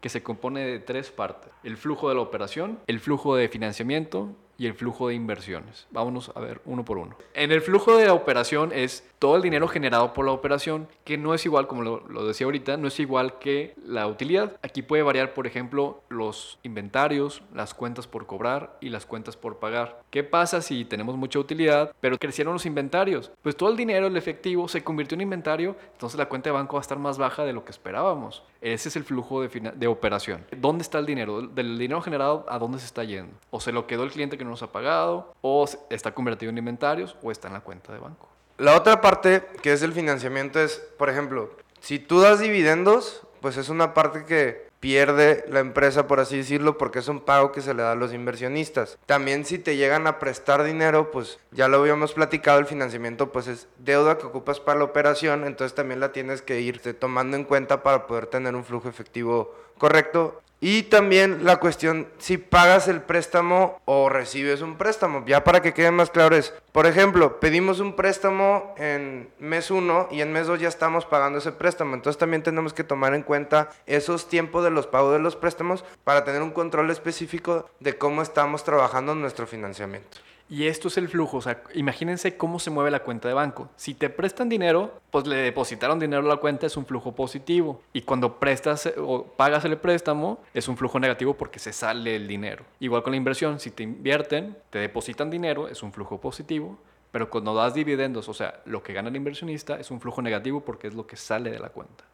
que 0.00 0.08
se 0.08 0.22
compone 0.22 0.66
de 0.66 0.78
tres 0.78 1.10
partes. 1.10 1.50
El 1.62 1.76
flujo 1.76 2.08
de 2.08 2.14
la 2.14 2.20
operación, 2.20 2.78
el 2.86 3.00
flujo 3.00 3.36
de 3.36 3.48
financiamiento 3.48 4.28
y 4.60 4.66
el 4.66 4.74
flujo 4.74 5.08
de 5.08 5.14
inversiones. 5.14 5.86
Vámonos 5.90 6.32
a 6.34 6.40
ver 6.40 6.60
uno 6.66 6.84
por 6.84 6.98
uno. 6.98 7.16
En 7.32 7.50
el 7.50 7.62
flujo 7.62 7.96
de 7.96 8.04
la 8.04 8.12
operación 8.12 8.72
es 8.74 9.08
todo 9.18 9.36
el 9.36 9.42
dinero 9.42 9.68
generado 9.68 10.12
por 10.12 10.26
la 10.26 10.32
operación, 10.32 10.86
que 11.04 11.16
no 11.16 11.32
es 11.32 11.46
igual, 11.46 11.66
como 11.66 11.82
lo, 11.82 12.26
decía 12.26 12.44
ahorita, 12.44 12.76
no 12.76 12.88
es 12.88 13.00
igual 13.00 13.38
que 13.38 13.74
la 13.86 14.06
utilidad. 14.06 14.58
Aquí 14.62 14.82
puede 14.82 15.02
variar, 15.02 15.32
por 15.32 15.46
ejemplo, 15.46 16.02
los 16.10 16.58
inventarios, 16.62 17.42
las 17.54 17.72
cuentas 17.72 18.06
por 18.06 18.26
cobrar 18.26 18.76
y 18.82 18.90
las 18.90 19.06
cuentas 19.06 19.34
por 19.34 19.58
pagar. 19.58 20.02
¿Qué 20.10 20.24
pasa 20.24 20.60
si 20.60 20.84
tenemos 20.84 21.16
mucha 21.16 21.38
utilidad, 21.38 21.94
pero 22.00 22.18
crecieron 22.18 22.52
los 22.52 22.66
inventarios? 22.66 23.30
Pues 23.42 23.56
todo 23.56 23.70
el 23.70 23.78
dinero, 23.78 24.08
el 24.08 24.16
efectivo, 24.16 24.68
se 24.68 24.84
convirtió 24.84 25.14
en 25.14 25.22
inventario, 25.22 25.74
entonces 25.92 26.18
la 26.18 26.28
cuenta 26.28 26.50
de 26.50 26.54
banco 26.54 26.74
va 26.74 26.80
a 26.80 26.82
estar 26.82 26.98
más 26.98 27.16
baja 27.16 27.44
de 27.44 27.54
lo 27.54 27.64
que 27.64 27.72
esperábamos. 27.72 28.42
Ese 28.60 28.90
es 28.90 28.96
el 28.96 29.04
flujo 29.04 29.40
de, 29.40 29.72
de 29.74 29.86
operación. 29.86 30.44
¿Dónde 30.54 30.82
está 30.82 30.98
el 30.98 31.06
dinero? 31.06 31.42
Del 31.42 31.78
dinero 31.78 32.02
generado, 32.02 32.44
¿a 32.48 32.58
dónde 32.58 32.78
se 32.78 32.86
está 32.86 33.04
yendo? 33.04 33.34
O 33.50 33.60
se 33.60 33.72
lo 33.72 33.86
quedó 33.86 34.04
el 34.04 34.10
cliente 34.10 34.36
que 34.36 34.44
no 34.44 34.49
nos 34.50 34.62
ha 34.62 34.72
pagado, 34.72 35.32
o 35.40 35.66
está 35.88 36.12
convertido 36.12 36.50
en 36.50 36.58
inventarios, 36.58 37.16
o 37.22 37.30
está 37.30 37.48
en 37.48 37.54
la 37.54 37.60
cuenta 37.60 37.92
de 37.92 37.98
banco. 37.98 38.28
La 38.58 38.76
otra 38.76 39.00
parte 39.00 39.46
que 39.62 39.72
es 39.72 39.82
el 39.82 39.92
financiamiento 39.92 40.60
es, 40.60 40.82
por 40.98 41.08
ejemplo, 41.08 41.50
si 41.80 41.98
tú 41.98 42.20
das 42.20 42.40
dividendos, 42.40 43.22
pues 43.40 43.56
es 43.56 43.70
una 43.70 43.94
parte 43.94 44.26
que 44.26 44.68
pierde 44.80 45.44
la 45.48 45.60
empresa, 45.60 46.06
por 46.06 46.20
así 46.20 46.38
decirlo, 46.38 46.78
porque 46.78 46.98
es 46.98 47.08
un 47.08 47.20
pago 47.20 47.52
que 47.52 47.60
se 47.60 47.74
le 47.74 47.82
da 47.82 47.92
a 47.92 47.94
los 47.94 48.12
inversionistas. 48.12 48.98
También 49.06 49.44
si 49.44 49.58
te 49.58 49.76
llegan 49.76 50.06
a 50.06 50.18
prestar 50.18 50.62
dinero, 50.62 51.10
pues 51.10 51.38
ya 51.52 51.68
lo 51.68 51.78
habíamos 51.78 52.14
platicado, 52.14 52.58
el 52.58 52.66
financiamiento 52.66 53.30
pues 53.30 53.46
es 53.46 53.68
deuda 53.78 54.18
que 54.18 54.26
ocupas 54.26 54.58
para 54.58 54.78
la 54.78 54.84
operación, 54.84 55.44
entonces 55.44 55.74
también 55.74 56.00
la 56.00 56.12
tienes 56.12 56.42
que 56.42 56.60
ir 56.60 56.80
tomando 56.98 57.36
en 57.36 57.44
cuenta 57.44 57.82
para 57.82 58.06
poder 58.06 58.26
tener 58.26 58.54
un 58.54 58.64
flujo 58.64 58.88
efectivo 58.88 59.54
correcto. 59.78 60.40
Y 60.62 60.82
también 60.84 61.44
la 61.44 61.56
cuestión 61.56 62.06
si 62.18 62.36
pagas 62.36 62.86
el 62.86 63.00
préstamo 63.00 63.80
o 63.86 64.10
recibes 64.10 64.60
un 64.60 64.76
préstamo. 64.76 65.24
Ya 65.26 65.42
para 65.42 65.62
que 65.62 65.72
quede 65.72 65.90
más 65.90 66.10
claro 66.10 66.36
es, 66.36 66.52
por 66.72 66.86
ejemplo, 66.86 67.40
pedimos 67.40 67.80
un 67.80 67.96
préstamo 67.96 68.74
en 68.76 69.30
mes 69.38 69.70
1 69.70 70.08
y 70.10 70.20
en 70.20 70.32
mes 70.32 70.46
2 70.46 70.60
ya 70.60 70.68
estamos 70.68 71.06
pagando 71.06 71.38
ese 71.38 71.52
préstamo. 71.52 71.94
Entonces 71.94 72.18
también 72.18 72.42
tenemos 72.42 72.74
que 72.74 72.84
tomar 72.84 73.14
en 73.14 73.22
cuenta 73.22 73.70
esos 73.86 74.28
tiempos 74.28 74.62
de 74.62 74.70
los 74.70 74.86
pagos 74.86 75.14
de 75.14 75.18
los 75.18 75.34
préstamos 75.34 75.82
para 76.04 76.24
tener 76.24 76.42
un 76.42 76.50
control 76.50 76.90
específico 76.90 77.70
de 77.80 77.96
cómo 77.96 78.20
estamos 78.20 78.62
trabajando 78.62 79.14
nuestro 79.14 79.46
financiamiento. 79.46 80.18
Y 80.50 80.66
esto 80.66 80.88
es 80.88 80.98
el 80.98 81.08
flujo, 81.08 81.36
o 81.36 81.40
sea, 81.40 81.62
imagínense 81.74 82.36
cómo 82.36 82.58
se 82.58 82.70
mueve 82.70 82.90
la 82.90 83.04
cuenta 83.04 83.28
de 83.28 83.34
banco. 83.34 83.70
Si 83.76 83.94
te 83.94 84.10
prestan 84.10 84.48
dinero, 84.48 85.00
pues 85.12 85.24
le 85.28 85.36
depositaron 85.36 86.00
dinero 86.00 86.26
a 86.26 86.28
la 86.28 86.38
cuenta, 86.38 86.66
es 86.66 86.76
un 86.76 86.84
flujo 86.84 87.14
positivo. 87.14 87.80
Y 87.92 88.02
cuando 88.02 88.40
prestas 88.40 88.86
eh, 88.86 88.94
o 88.98 89.22
pagas 89.22 89.64
el 89.64 89.78
préstamo, 89.78 90.40
es 90.52 90.66
un 90.66 90.76
flujo 90.76 90.98
negativo 90.98 91.34
porque 91.34 91.60
se 91.60 91.72
sale 91.72 92.16
el 92.16 92.26
dinero. 92.26 92.64
Igual 92.80 93.04
con 93.04 93.12
la 93.12 93.16
inversión, 93.16 93.60
si 93.60 93.70
te 93.70 93.84
invierten, 93.84 94.56
te 94.70 94.80
depositan 94.80 95.30
dinero, 95.30 95.68
es 95.68 95.84
un 95.84 95.92
flujo 95.92 96.20
positivo. 96.20 96.76
Pero 97.12 97.30
cuando 97.30 97.54
das 97.54 97.74
dividendos, 97.74 98.28
o 98.28 98.34
sea, 98.34 98.60
lo 98.66 98.82
que 98.82 98.92
gana 98.92 99.08
el 99.08 99.16
inversionista 99.16 99.78
es 99.78 99.92
un 99.92 100.00
flujo 100.00 100.20
negativo 100.20 100.62
porque 100.62 100.88
es 100.88 100.94
lo 100.94 101.06
que 101.06 101.16
sale 101.16 101.50
de 101.50 101.60
la 101.60 101.68
cuenta. 101.68 102.04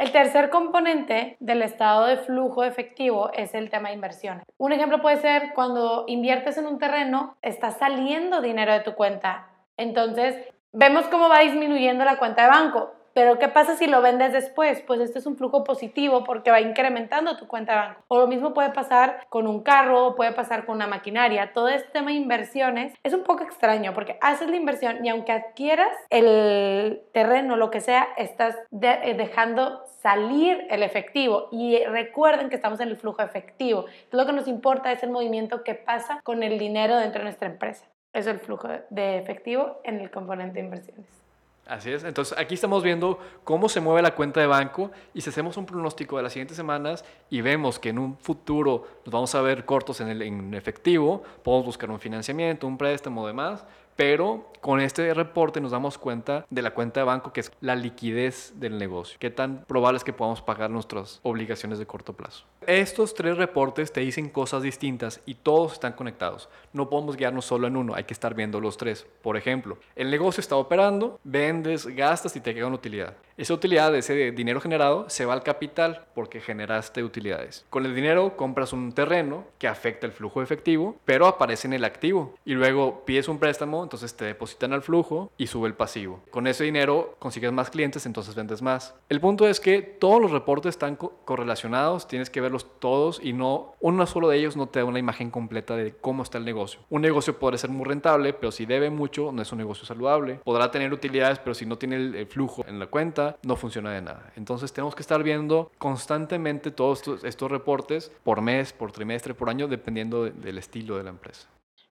El 0.00 0.12
tercer 0.12 0.48
componente 0.48 1.36
del 1.40 1.60
estado 1.60 2.06
de 2.06 2.16
flujo 2.16 2.64
efectivo 2.64 3.30
es 3.34 3.52
el 3.52 3.68
tema 3.68 3.90
de 3.90 3.96
inversión. 3.96 4.42
Un 4.56 4.72
ejemplo 4.72 5.02
puede 5.02 5.18
ser 5.18 5.52
cuando 5.54 6.06
inviertes 6.08 6.56
en 6.56 6.66
un 6.66 6.78
terreno, 6.78 7.36
está 7.42 7.70
saliendo 7.70 8.40
dinero 8.40 8.72
de 8.72 8.80
tu 8.80 8.94
cuenta. 8.94 9.50
Entonces, 9.76 10.36
vemos 10.72 11.04
cómo 11.08 11.28
va 11.28 11.40
disminuyendo 11.40 12.02
la 12.06 12.18
cuenta 12.18 12.44
de 12.44 12.48
banco. 12.48 12.94
Pero 13.14 13.38
¿qué 13.38 13.48
pasa 13.48 13.76
si 13.76 13.86
lo 13.86 14.02
vendes 14.02 14.32
después? 14.32 14.82
Pues 14.82 15.00
este 15.00 15.18
es 15.18 15.26
un 15.26 15.36
flujo 15.36 15.64
positivo 15.64 16.24
porque 16.24 16.50
va 16.50 16.60
incrementando 16.60 17.36
tu 17.36 17.48
cuenta 17.48 17.72
de 17.72 17.78
banco. 17.78 18.04
O 18.08 18.18
lo 18.20 18.26
mismo 18.26 18.54
puede 18.54 18.70
pasar 18.70 19.26
con 19.28 19.46
un 19.46 19.62
carro, 19.62 20.14
puede 20.14 20.32
pasar 20.32 20.64
con 20.64 20.76
una 20.76 20.86
maquinaria. 20.86 21.52
Todo 21.52 21.68
este 21.68 21.90
tema 21.90 22.10
de 22.10 22.16
inversiones 22.16 22.94
es 23.02 23.12
un 23.12 23.24
poco 23.24 23.42
extraño 23.42 23.94
porque 23.94 24.18
haces 24.20 24.48
la 24.48 24.56
inversión 24.56 25.04
y 25.04 25.08
aunque 25.08 25.32
adquieras 25.32 25.96
el 26.10 27.02
terreno, 27.12 27.56
lo 27.56 27.70
que 27.70 27.80
sea, 27.80 28.08
estás 28.16 28.56
de 28.70 29.14
dejando 29.16 29.84
salir 30.00 30.66
el 30.70 30.82
efectivo. 30.82 31.48
Y 31.50 31.84
recuerden 31.84 32.48
que 32.48 32.56
estamos 32.56 32.80
en 32.80 32.88
el 32.88 32.96
flujo 32.96 33.22
efectivo. 33.22 33.86
Lo 34.10 34.26
que 34.26 34.32
nos 34.32 34.48
importa 34.48 34.92
es 34.92 35.02
el 35.02 35.10
movimiento 35.10 35.64
que 35.64 35.74
pasa 35.74 36.20
con 36.22 36.42
el 36.42 36.58
dinero 36.58 36.96
dentro 36.96 37.20
de 37.20 37.24
nuestra 37.24 37.48
empresa. 37.48 37.86
Eso 38.12 38.30
es 38.30 38.36
el 38.36 38.40
flujo 38.40 38.68
de 38.90 39.18
efectivo 39.18 39.80
en 39.84 40.00
el 40.00 40.10
componente 40.10 40.54
de 40.54 40.64
inversiones. 40.64 41.29
Así 41.70 41.92
es. 41.92 42.02
Entonces 42.02 42.36
aquí 42.36 42.54
estamos 42.54 42.82
viendo 42.82 43.20
cómo 43.44 43.68
se 43.68 43.80
mueve 43.80 44.02
la 44.02 44.12
cuenta 44.16 44.40
de 44.40 44.48
banco 44.48 44.90
y 45.14 45.20
si 45.20 45.30
hacemos 45.30 45.56
un 45.56 45.66
pronóstico 45.66 46.16
de 46.16 46.24
las 46.24 46.32
siguientes 46.32 46.56
semanas 46.56 47.04
y 47.30 47.42
vemos 47.42 47.78
que 47.78 47.90
en 47.90 48.00
un 48.00 48.18
futuro 48.18 48.88
nos 49.04 49.12
vamos 49.12 49.32
a 49.36 49.40
ver 49.40 49.64
cortos 49.64 50.00
en, 50.00 50.08
el, 50.08 50.52
efectivo, 50.54 51.22
podemos 51.44 51.66
buscar 51.66 51.88
un 51.88 52.00
financiamiento, 52.00 52.66
un 52.66 52.76
préstamo, 52.76 53.24
demás, 53.24 53.64
pero 54.00 54.50
con 54.62 54.80
este 54.80 55.12
reporte 55.12 55.60
nos 55.60 55.72
damos 55.72 55.98
cuenta 55.98 56.46
de 56.48 56.62
la 56.62 56.70
cuenta 56.70 57.00
de 57.00 57.04
banco 57.04 57.34
que 57.34 57.40
es 57.40 57.52
la 57.60 57.74
liquidez 57.74 58.54
del 58.56 58.78
negocio. 58.78 59.18
Qué 59.18 59.28
tan 59.28 59.66
probable 59.66 59.98
es 59.98 60.04
que 60.04 60.14
podamos 60.14 60.40
pagar 60.40 60.70
nuestras 60.70 61.20
obligaciones 61.22 61.78
de 61.78 61.86
corto 61.86 62.14
plazo. 62.14 62.46
Estos 62.66 63.14
tres 63.14 63.36
reportes 63.36 63.92
te 63.92 64.00
dicen 64.00 64.30
cosas 64.30 64.62
distintas 64.62 65.20
y 65.26 65.34
todos 65.34 65.74
están 65.74 65.92
conectados. 65.92 66.48
No 66.72 66.88
podemos 66.88 67.16
guiarnos 67.16 67.44
solo 67.44 67.66
en 67.66 67.76
uno, 67.76 67.94
hay 67.94 68.04
que 68.04 68.14
estar 68.14 68.34
viendo 68.34 68.58
los 68.60 68.78
tres. 68.78 69.06
Por 69.22 69.36
ejemplo, 69.36 69.76
el 69.96 70.10
negocio 70.10 70.40
está 70.40 70.56
operando, 70.56 71.20
vendes, 71.24 71.86
gastas 71.86 72.36
y 72.36 72.40
te 72.40 72.54
queda 72.54 72.66
una 72.66 72.76
utilidad. 72.76 73.16
Esa 73.38 73.54
utilidad, 73.54 73.94
ese 73.94 74.32
dinero 74.32 74.60
generado, 74.60 75.08
se 75.08 75.24
va 75.24 75.32
al 75.32 75.42
capital 75.42 76.06
porque 76.14 76.40
generaste 76.40 77.02
utilidades. 77.02 77.64
Con 77.70 77.86
el 77.86 77.94
dinero 77.94 78.36
compras 78.36 78.74
un 78.74 78.92
terreno 78.92 79.46
que 79.58 79.66
afecta 79.66 80.06
el 80.06 80.12
flujo 80.12 80.42
efectivo, 80.42 80.96
pero 81.06 81.26
aparece 81.26 81.66
en 81.66 81.72
el 81.72 81.86
activo. 81.86 82.34
Y 82.44 82.52
luego 82.52 83.02
pides 83.06 83.28
un 83.28 83.38
préstamo, 83.38 83.80
entonces 83.90 84.14
te 84.14 84.24
depositan 84.24 84.72
al 84.72 84.82
flujo 84.82 85.32
y 85.36 85.48
sube 85.48 85.66
el 85.66 85.74
pasivo. 85.74 86.20
Con 86.30 86.46
ese 86.46 86.62
dinero 86.62 87.16
consigues 87.18 87.50
más 87.50 87.70
clientes, 87.70 88.06
entonces 88.06 88.36
vendes 88.36 88.62
más. 88.62 88.94
El 89.08 89.20
punto 89.20 89.48
es 89.48 89.58
que 89.58 89.82
todos 89.82 90.22
los 90.22 90.30
reportes 90.30 90.70
están 90.70 90.94
co 90.94 91.10
correlacionados, 91.24 92.06
tienes 92.06 92.30
que 92.30 92.40
verlos 92.40 92.78
todos 92.78 93.20
y 93.22 93.32
no 93.32 93.74
uno 93.80 94.06
solo 94.06 94.28
de 94.28 94.38
ellos 94.38 94.56
no 94.56 94.68
te 94.68 94.78
da 94.78 94.84
una 94.84 95.00
imagen 95.00 95.32
completa 95.32 95.74
de 95.74 95.92
cómo 95.92 96.22
está 96.22 96.38
el 96.38 96.44
negocio. 96.44 96.80
Un 96.88 97.02
negocio 97.02 97.36
puede 97.38 97.58
ser 97.58 97.70
muy 97.70 97.84
rentable, 97.84 98.32
pero 98.32 98.52
si 98.52 98.64
debe 98.64 98.90
mucho, 98.90 99.32
no 99.32 99.42
es 99.42 99.50
un 99.50 99.58
negocio 99.58 99.84
saludable. 99.84 100.40
Podrá 100.44 100.70
tener 100.70 100.92
utilidades, 100.92 101.40
pero 101.40 101.54
si 101.54 101.66
no 101.66 101.76
tiene 101.76 101.96
el, 101.96 102.14
el 102.14 102.26
flujo 102.28 102.64
en 102.68 102.78
la 102.78 102.86
cuenta, 102.86 103.38
no 103.42 103.56
funciona 103.56 103.90
de 103.92 104.02
nada. 104.02 104.32
Entonces 104.36 104.72
tenemos 104.72 104.94
que 104.94 105.02
estar 105.02 105.20
viendo 105.24 105.72
constantemente 105.78 106.70
todos 106.70 107.00
estos, 107.00 107.24
estos 107.24 107.50
reportes 107.50 108.12
por 108.22 108.40
mes, 108.40 108.72
por 108.72 108.92
trimestre, 108.92 109.34
por 109.34 109.50
año, 109.50 109.66
dependiendo 109.66 110.24
de, 110.24 110.30
del 110.30 110.58
estilo 110.58 110.96
de 110.96 111.02
la 111.02 111.10
empresa. 111.10 111.48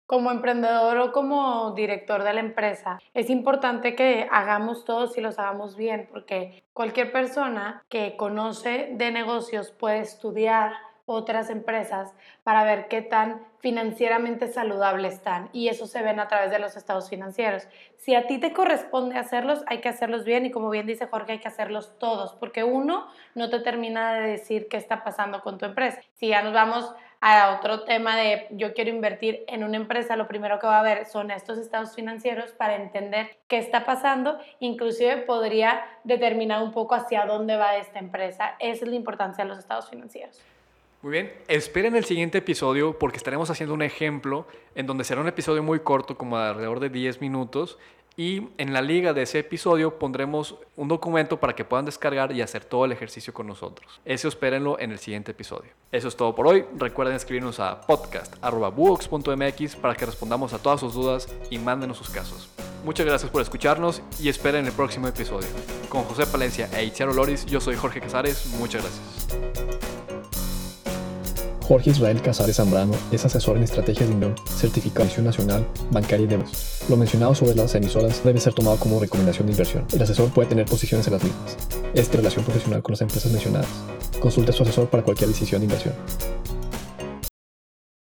Como 0.10 0.32
emprendedor 0.32 0.98
o 0.98 1.12
como 1.12 1.76
director 1.76 2.24
de 2.24 2.34
la 2.34 2.39
empresa, 2.39 2.98
es 3.13 3.30
importante 3.30 3.93
que 3.93 4.28
hagamos 4.32 4.84
todos 4.84 5.15
y 5.19 5.22
los 5.22 5.38
hagamos 5.38 5.76
bien, 5.76 6.10
porque 6.10 6.63
cualquier 6.74 7.12
persona 7.12 7.84
que 7.89 8.17
conoce 8.17 8.89
de 8.93 9.12
negocios 9.12 9.69
puede 9.69 10.00
estudiar 10.00 10.72
otras 11.06 11.52
empresas 11.52 12.15
para 12.43 12.63
ver 12.63 12.88
qué 12.88 13.04
tan 13.04 13.45
financieramente 13.60 14.48
saludable 14.48 15.08
están 15.08 15.50
y 15.54 15.67
eso 15.67 15.86
se 15.86 16.02
ven 16.02 16.19
a 16.19 16.28
través 16.28 16.50
de 16.50 16.60
los 16.60 16.76
estados 16.76 17.10
financieros. 17.10 17.67
Si 17.98 18.15
a 18.15 18.26
ti 18.26 18.39
te 18.39 18.54
corresponde 18.54 19.17
hacerlos, 19.17 19.63
hay 19.67 19.82
que 19.82 19.89
hacerlos 19.89 20.24
bien 20.24 20.45
y 20.45 20.52
como 20.52 20.69
bien 20.69 20.86
dice 20.86 21.08
Jorge, 21.08 21.34
hay 21.34 21.39
que 21.39 21.48
hacerlos 21.48 21.98
todos 22.00 22.34
porque 22.34 22.63
uno 22.63 23.08
no 23.36 23.50
te 23.50 23.60
termina 23.60 24.13
de 24.13 24.30
decir 24.30 24.67
qué 24.69 24.78
está 24.78 25.04
pasando 25.04 25.41
con 25.41 25.58
tu 25.58 25.65
empresa. 25.65 26.00
Si 26.13 26.30
ya 26.30 26.41
nos 26.41 26.54
vamos 26.54 26.93
a 27.22 27.58
otro 27.58 27.84
tema 27.84 28.16
de 28.16 28.48
yo 28.52 28.74
quiero 28.74 28.90
invertir 28.90 29.44
en 29.48 29.64
una 29.64 29.78
empresa, 29.78 30.16
lo 30.16 30.28
primero 30.28 30.60
que 30.60 30.68
va 30.68 30.80
a 30.80 30.84
ver 30.84 31.06
son 31.06 31.32
estos 31.32 31.58
estados 31.58 31.94
financieros 31.94 32.52
para 32.52 32.76
entender 32.76 33.38
qué 33.48 33.58
está 33.58 33.86
pasando, 33.86 34.38
inclusive 34.60 35.18
podría 35.18 35.84
determinar 36.04 36.64
un 36.64 36.72
poco 36.72 36.96
hacia 36.96 37.26
dónde 37.26 37.58
va 37.58 37.76
esta 37.78 38.00
empresa. 38.00 38.56
Esa 38.60 38.86
es 38.86 38.90
la 38.90 38.96
importancia 38.96 39.44
de 39.44 39.50
los 39.50 39.60
estados 39.60 39.90
financieros. 39.90 40.42
Muy 41.02 41.14
bien, 41.14 41.34
esperen 41.48 41.96
el 41.96 42.04
siguiente 42.04 42.40
episodio 42.40 42.98
porque 42.98 43.18
estaremos 43.18 43.50
haciendo 43.50 43.74
un 43.74 43.82
ejemplo 43.82 44.46
en 44.76 44.86
donde 44.86 45.06
será 45.06 45.22
un 45.22 45.30
episodio 45.30 45.64
muy 45.64 45.80
corto, 45.80 46.18
como 46.18 46.38
de 46.38 46.50
alrededor 46.50 46.82
de 46.82 46.90
10 46.90 47.22
minutos, 47.22 47.80
Y 48.17 48.50
en 48.58 48.74
la 48.74 48.82
liga 48.82 49.13
de 49.13 49.22
ese 49.22 49.39
episodio 49.39 49.98
pondremos 49.98 50.56
un 50.76 50.88
documento 50.88 51.39
para 51.39 51.56
que 51.56 51.63
puedan 51.63 51.86
descargar 51.86 52.32
y 52.32 52.41
hacer 52.41 52.65
todo 52.65 52.86
el 52.86 52.91
ejercicio 52.91 53.34
con 53.34 53.48
nosotros. 53.48 54.02
Ese 54.06 54.28
espérenlo 54.28 54.80
en 54.80 54.91
el 54.91 55.00
siguiente 55.00 55.32
episodio. 55.32 55.72
Eso 55.91 56.08
es 56.08 56.15
todo 56.15 56.36
por 56.36 56.48
hoy. 56.48 56.65
Recuerden 56.78 57.15
escribirnos 57.15 57.60
a 57.60 57.82
podcast.buox.mx 57.82 59.76
para 59.78 59.95
que 59.95 60.06
respondamos 60.06 60.54
a 60.54 60.60
todas 60.60 60.80
sus 60.80 60.93
dudas 60.93 61.28
y 61.50 61.58
mándenos 61.60 61.98
sus 61.98 62.10
casos. 62.10 62.50
Muchas 62.84 63.06
gracias 63.06 63.32
por 63.32 63.41
escucharnos 63.41 64.02
y 64.19 64.30
esperen 64.30 64.65
el 64.65 64.72
próximo 64.72 65.08
episodio. 65.08 65.48
Con 65.89 66.04
José 66.04 66.26
Palencia 66.26 66.69
e 66.74 66.86
Itziaro 66.86 67.13
Loris, 67.13 67.45
yo 67.45 67.60
soy 67.60 67.76
Jorge 67.76 68.00
Casares. 68.00 68.45
Muchas 68.58 68.84
gracias. 68.84 69.59
Jorge 71.70 71.92
Israel 71.92 72.20
Casares 72.20 72.56
Zambrano 72.56 72.94
es 73.12 73.26
asesor 73.26 73.56
en 73.56 73.62
estrategias 73.62 74.10
de 74.10 74.16
inversión, 74.16 74.48
certificación 74.48 75.24
nacional, 75.24 75.68
bancaria 75.92 76.24
y 76.24 76.28
demás. 76.28 76.82
Lo 76.90 76.98
mencionado 76.98 77.36
sobre 77.36 77.54
las 77.54 77.76
emisoras 77.76 78.24
debe 78.24 78.40
ser 78.40 78.56
tomado 78.56 78.78
como 78.78 79.00
recomendación 79.00 79.46
de 79.46 79.52
inversión. 79.52 79.86
El 79.94 80.02
asesor 80.02 80.32
puede 80.32 80.50
tener 80.50 80.66
posiciones 80.66 81.06
en 81.06 81.14
las 81.14 81.24
mismas. 81.24 81.58
Es 81.94 82.10
de 82.10 82.18
relación 82.18 82.44
profesional 82.44 82.82
con 82.82 82.94
las 82.94 83.02
empresas 83.02 83.32
mencionadas. 83.32 83.70
Consulte 84.20 84.50
a 84.50 84.54
su 84.56 84.64
asesor 84.64 84.90
para 84.90 85.04
cualquier 85.04 85.30
decisión 85.30 85.62
de 85.62 85.66
inversión. 85.66 85.94